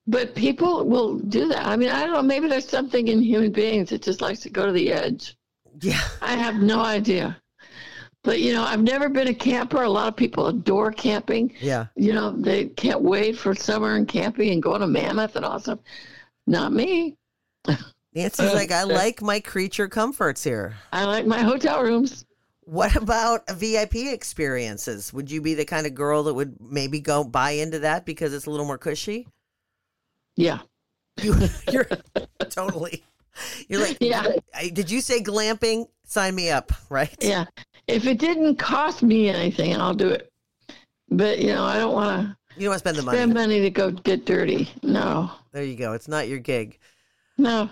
but 0.07 0.33
people 0.33 0.85
will 0.85 1.19
do 1.19 1.49
that. 1.49 1.65
I 1.65 1.75
mean, 1.75 1.89
I 1.89 2.01
don't 2.01 2.13
know. 2.13 2.21
Maybe 2.21 2.47
there's 2.47 2.67
something 2.67 3.07
in 3.09 3.21
human 3.21 3.51
beings 3.51 3.89
that 3.89 4.01
just 4.01 4.21
likes 4.21 4.39
to 4.41 4.49
go 4.49 4.65
to 4.65 4.71
the 4.71 4.91
edge. 4.91 5.35
Yeah. 5.81 5.99
I 6.21 6.35
have 6.35 6.55
no 6.55 6.79
idea. 6.79 7.37
But 8.23 8.41
you 8.41 8.53
know, 8.53 8.63
I've 8.63 8.81
never 8.81 9.07
been 9.07 9.27
a 9.27 9.33
camper. 9.33 9.83
A 9.83 9.89
lot 9.89 10.07
of 10.07 10.15
people 10.15 10.47
adore 10.47 10.91
camping. 10.91 11.53
Yeah. 11.59 11.87
You 11.95 12.13
know, 12.13 12.31
they 12.31 12.65
can't 12.65 13.01
wait 13.01 13.37
for 13.37 13.55
summer 13.55 13.95
and 13.95 14.07
camping 14.07 14.51
and 14.51 14.63
going 14.63 14.81
to 14.81 14.87
Mammoth 14.87 15.35
and 15.35 15.45
all 15.45 15.59
stuff. 15.59 15.79
Not 16.49 16.73
me. 16.73 17.15
Nancy's 18.15 18.53
like, 18.53 18.71
I 18.71 18.83
like 18.83 19.21
my 19.21 19.39
creature 19.39 19.87
comforts 19.87 20.43
here. 20.43 20.75
I 20.91 21.05
like 21.05 21.27
my 21.27 21.41
hotel 21.41 21.83
rooms. 21.83 22.25
What 22.61 22.95
about 22.95 23.47
VIP 23.51 23.95
experiences? 23.95 25.13
Would 25.13 25.29
you 25.29 25.41
be 25.41 25.53
the 25.53 25.65
kind 25.65 25.85
of 25.85 25.93
girl 25.93 26.23
that 26.23 26.33
would 26.33 26.59
maybe 26.59 27.01
go 27.01 27.23
buy 27.23 27.51
into 27.51 27.79
that 27.79 28.03
because 28.03 28.33
it's 28.33 28.47
a 28.47 28.49
little 28.49 28.65
more 28.65 28.79
cushy? 28.79 29.27
Yeah. 30.35 30.59
You, 31.21 31.35
you're 31.69 31.85
totally. 32.49 33.03
You're 33.67 33.81
like, 33.81 33.97
Yeah. 33.99 34.25
Did 34.71 34.89
you 34.89 35.01
say 35.01 35.21
glamping? 35.21 35.87
Sign 36.05 36.33
me 36.33 36.49
up, 36.49 36.71
right? 36.89 37.13
Yeah. 37.19 37.43
If 37.87 38.05
it 38.07 38.19
didn't 38.19 38.55
cost 38.55 39.03
me 39.03 39.27
anything, 39.27 39.75
I'll 39.75 39.93
do 39.93 40.07
it. 40.07 40.31
But 41.09 41.39
you 41.39 41.49
know, 41.49 41.65
I 41.65 41.77
don't 41.77 41.93
want 41.93 42.21
to 42.21 42.37
You 42.59 42.65
don't 42.65 42.71
want 42.71 42.83
to 42.83 42.89
spend 42.89 42.97
the 42.97 43.03
money. 43.03 43.17
spend 43.17 43.33
money 43.33 43.61
to 43.61 43.69
go 43.69 43.89
get 43.89 44.25
dirty. 44.25 44.69
No. 44.83 45.31
There 45.53 45.63
you 45.63 45.75
go. 45.77 45.93
It's 45.93 46.09
not 46.09 46.27
your 46.27 46.39
gig. 46.39 46.77
No. 47.37 47.69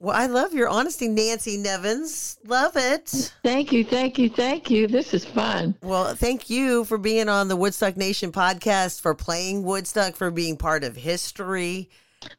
Well, 0.00 0.16
I 0.16 0.26
love 0.26 0.52
your 0.52 0.68
honesty, 0.68 1.06
Nancy 1.06 1.56
Nevins. 1.56 2.36
Love 2.44 2.76
it. 2.76 3.32
Thank 3.44 3.70
you. 3.72 3.84
Thank 3.84 4.18
you. 4.18 4.28
Thank 4.28 4.68
you. 4.68 4.88
This 4.88 5.14
is 5.14 5.24
fun. 5.24 5.76
Well, 5.80 6.14
thank 6.16 6.50
you 6.50 6.84
for 6.84 6.98
being 6.98 7.28
on 7.28 7.46
the 7.46 7.54
Woodstock 7.56 7.96
Nation 7.96 8.32
podcast, 8.32 9.00
for 9.00 9.14
playing 9.14 9.62
Woodstock, 9.62 10.16
for 10.16 10.32
being 10.32 10.56
part 10.56 10.82
of 10.82 10.96
history. 10.96 11.88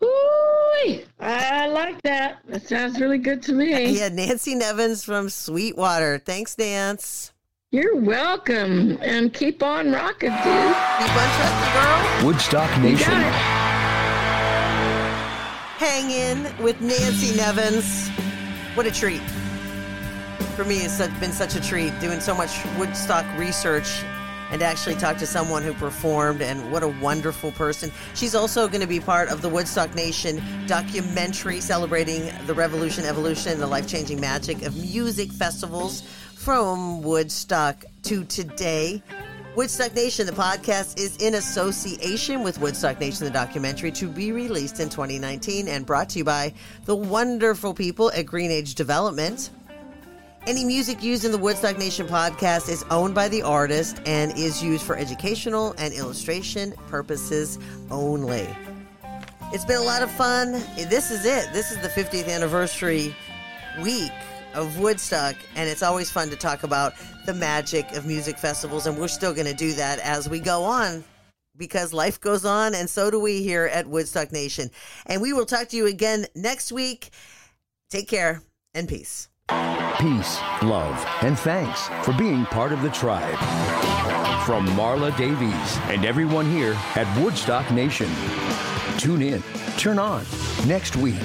Ooh, 0.04 1.00
I 1.20 1.68
like 1.68 2.02
that. 2.02 2.40
That 2.50 2.68
sounds 2.68 3.00
really 3.00 3.18
good 3.18 3.42
to 3.44 3.54
me. 3.54 3.98
Yeah, 3.98 4.10
Nancy 4.10 4.56
Nevins 4.56 5.06
from 5.06 5.30
Sweetwater. 5.30 6.20
Thanks, 6.20 6.58
Nance. 6.58 7.32
You're 7.76 7.98
welcome. 7.98 8.98
And 9.02 9.34
keep 9.34 9.62
on 9.62 9.92
rocking, 9.92 10.30
dude. 10.30 10.38
Keep 10.38 11.12
on 11.12 11.30
trucking, 11.36 11.74
girl. 11.74 12.26
Woodstock 12.26 12.78
You 12.78 12.84
Nation. 12.84 13.12
got 13.12 13.22
it. 13.22 13.34
Hang 15.78 16.10
in 16.10 16.64
with 16.64 16.80
Nancy 16.80 17.36
Nevins. 17.36 18.08
What 18.76 18.86
a 18.86 18.92
treat. 18.92 19.20
For 20.56 20.64
me, 20.64 20.86
it's 20.86 21.06
been 21.20 21.34
such 21.34 21.56
a 21.56 21.62
treat 21.62 21.92
doing 22.00 22.22
so 22.22 22.34
much 22.34 22.64
Woodstock 22.78 23.26
research 23.38 24.06
and 24.52 24.62
actually 24.62 24.96
talk 24.96 25.18
to 25.18 25.28
someone 25.28 25.64
who 25.64 25.74
performed 25.74 26.42
and 26.42 26.72
what 26.72 26.84
a 26.84 26.88
wonderful 26.88 27.52
person. 27.52 27.92
She's 28.14 28.36
also 28.36 28.68
going 28.68 28.82
to 28.82 28.88
be 28.88 29.00
part 29.00 29.30
of 29.30 29.42
the 29.42 29.50
Woodstock 29.50 29.96
Nation 29.96 30.42
documentary 30.68 31.62
celebrating 31.62 32.32
the 32.46 32.54
revolution, 32.54 33.06
evolution, 33.06 33.54
and 33.54 33.62
the 33.62 33.68
life 33.68 33.88
changing 33.88 34.20
magic 34.20 34.62
of 34.64 34.76
music 34.76 35.32
festivals 35.32 36.02
from 36.36 37.02
Woodstock 37.02 37.86
to 38.04 38.24
today. 38.26 39.02
Woodstock 39.56 39.96
Nation, 39.96 40.26
the 40.26 40.34
podcast, 40.34 41.00
is 41.00 41.16
in 41.18 41.36
association 41.36 42.44
with 42.44 42.60
Woodstock 42.60 43.00
Nation, 43.00 43.24
the 43.24 43.32
documentary, 43.32 43.90
to 43.94 44.10
be 44.10 44.34
released 44.34 44.82
in 44.82 44.90
2019 44.90 45.70
and 45.70 45.86
brought 45.86 46.10
to 46.10 46.20
you 46.20 46.26
by 46.26 46.54
the 46.84 46.96
wonderful 46.96 47.74
people 47.74 48.12
at 48.12 48.26
Green 48.26 48.52
Age 48.52 48.76
Development. 48.76 49.50
Any 50.48 50.64
music 50.64 51.02
used 51.02 51.26
in 51.26 51.32
the 51.32 51.40
Woodstock 51.40 51.80
Nation 51.80 52.06
podcast 52.06 52.70
is 52.70 52.84
owned 52.92 53.16
by 53.16 53.28
the 53.30 53.42
artist 53.42 54.00
and 54.06 54.32
is 54.38 54.62
used 54.62 54.84
for 54.84 54.96
educational 54.96 55.74
and 55.80 55.92
illustration 55.92 56.72
purposes 56.88 57.58
only. 57.90 58.48
It's 59.52 59.66
been 59.66 59.78
a 59.78 59.84
lot 59.84 60.04
of 60.04 60.12
fun. 60.12 60.52
This 60.76 61.10
is 61.10 61.26
it. 61.26 61.52
This 61.52 61.72
is 61.72 61.82
the 61.82 61.90
50th 61.90 62.30
anniversary 62.30 63.16
week 63.82 64.12
of 64.54 64.78
Woodstock, 64.78 65.36
and 65.56 65.68
it's 65.68 65.82
always 65.82 66.12
fun 66.12 66.30
to 66.30 66.36
talk 66.36 66.62
about 66.62 66.94
the 67.26 67.34
magic 67.34 67.92
of 67.94 68.06
music 68.06 68.38
festivals, 68.38 68.86
and 68.86 69.00
we're 69.00 69.08
still 69.08 69.34
going 69.34 69.48
to 69.48 69.56
do 69.56 69.74
that 69.74 69.98
as 69.98 70.30
we 70.30 70.40
go 70.40 70.64
on 70.64 71.04
because 71.58 71.92
life 71.92 72.22
goes 72.22 72.46
on, 72.46 72.76
and 72.76 72.88
so 72.88 73.10
do 73.10 73.20
we 73.20 73.42
here 73.42 73.66
at 73.66 73.88
Woodstock 73.88 74.32
Nation. 74.32 74.70
And 75.08 75.24
we 75.24 75.34
will 75.34 75.48
talk 75.48 75.70
to 75.70 75.78
you 75.78 75.88
again 75.88 76.28
next 76.36 76.72
week. 76.72 77.10
Take 77.90 78.08
care 78.08 78.44
and 78.76 78.88
peace. 78.88 79.28
Peace, 80.00 80.40
love, 80.62 81.04
and 81.22 81.40
thanks 81.40 81.88
for 82.04 82.14
being 82.14 82.46
part 82.46 82.74
of 82.74 82.82
the 82.82 82.90
tribe. 82.90 83.38
From 84.46 84.68
Marla 84.68 85.16
Davies 85.18 85.78
and 85.90 86.06
everyone 86.06 86.52
here 86.52 86.74
at 86.96 87.08
Woodstock 87.20 87.72
Nation. 87.72 88.10
Tune 88.98 89.22
in, 89.22 89.42
turn 89.78 89.98
on 89.98 90.24
next 90.68 90.98
week. 90.98 91.16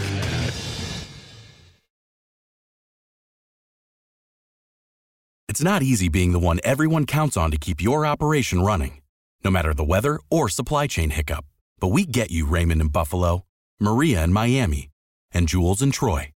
It's 5.49 5.63
not 5.63 5.83
easy 5.83 6.09
being 6.09 6.33
the 6.33 6.39
one 6.39 6.61
everyone 6.63 7.07
counts 7.07 7.37
on 7.37 7.51
to 7.51 7.59
keep 7.59 7.83
your 7.83 8.07
operation 8.07 8.63
running, 8.63 9.03
no 9.43 9.51
matter 9.51 9.75
the 9.75 9.85
weather 9.85 10.21
or 10.31 10.49
supply 10.49 10.87
chain 10.87 11.11
hiccup. 11.11 11.45
But 11.81 11.89
we 11.89 12.07
get 12.07 12.31
you, 12.31 12.47
Raymond 12.47 12.81
in 12.81 12.89
Buffalo, 12.89 13.47
Maria 13.81 14.23
in 14.23 14.33
Miami, 14.33 14.91
and 15.33 15.49
Jules 15.49 15.83
in 15.83 15.91
Troy 15.91 16.33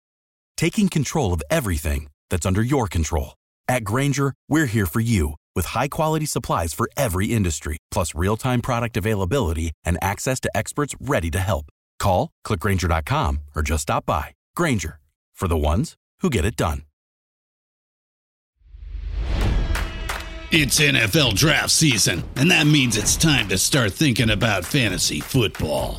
Taking 0.57 0.88
control 0.88 1.33
of 1.33 1.43
everything 1.51 2.09
that's 2.31 2.47
under 2.47 2.62
your 2.62 2.88
control. 2.88 3.35
At 3.69 3.85
Grainger, 3.85 4.35
we're 4.49 4.67
here 4.67 4.87
for 4.87 5.01
you 5.01 5.37
with 5.55 5.67
high 5.67 5.88
quality 5.88 6.27
supplies 6.27 6.73
for 6.73 6.88
every 6.97 7.27
industry, 7.27 7.79
plus 7.91 8.15
real 8.15 8.37
time 8.37 8.62
product 8.62 8.97
availability 8.97 9.73
and 9.85 9.99
access 10.01 10.41
to 10.41 10.57
experts 10.57 10.95
ready 11.01 11.31
to 11.31 11.38
help. 11.41 11.67
Call, 11.99 12.31
clickgrainger.com, 12.47 13.41
or 13.55 13.62
just 13.62 13.83
stop 13.83 14.07
by. 14.07 14.35
Grainger, 14.57 14.99
for 15.35 15.49
the 15.49 15.59
ones 15.59 15.95
who 16.21 16.31
get 16.31 16.45
it 16.45 16.57
done. 16.57 16.83
It's 20.55 20.79
NFL 20.79 21.35
draft 21.35 21.71
season, 21.71 22.23
and 22.37 22.51
that 22.51 22.67
means 22.67 22.99
it's 22.99 23.17
time 23.17 23.49
to 23.49 23.57
start 23.57 23.95
thinking 23.95 24.29
about 24.29 24.67
fantasy 24.67 25.21
football. 25.21 25.99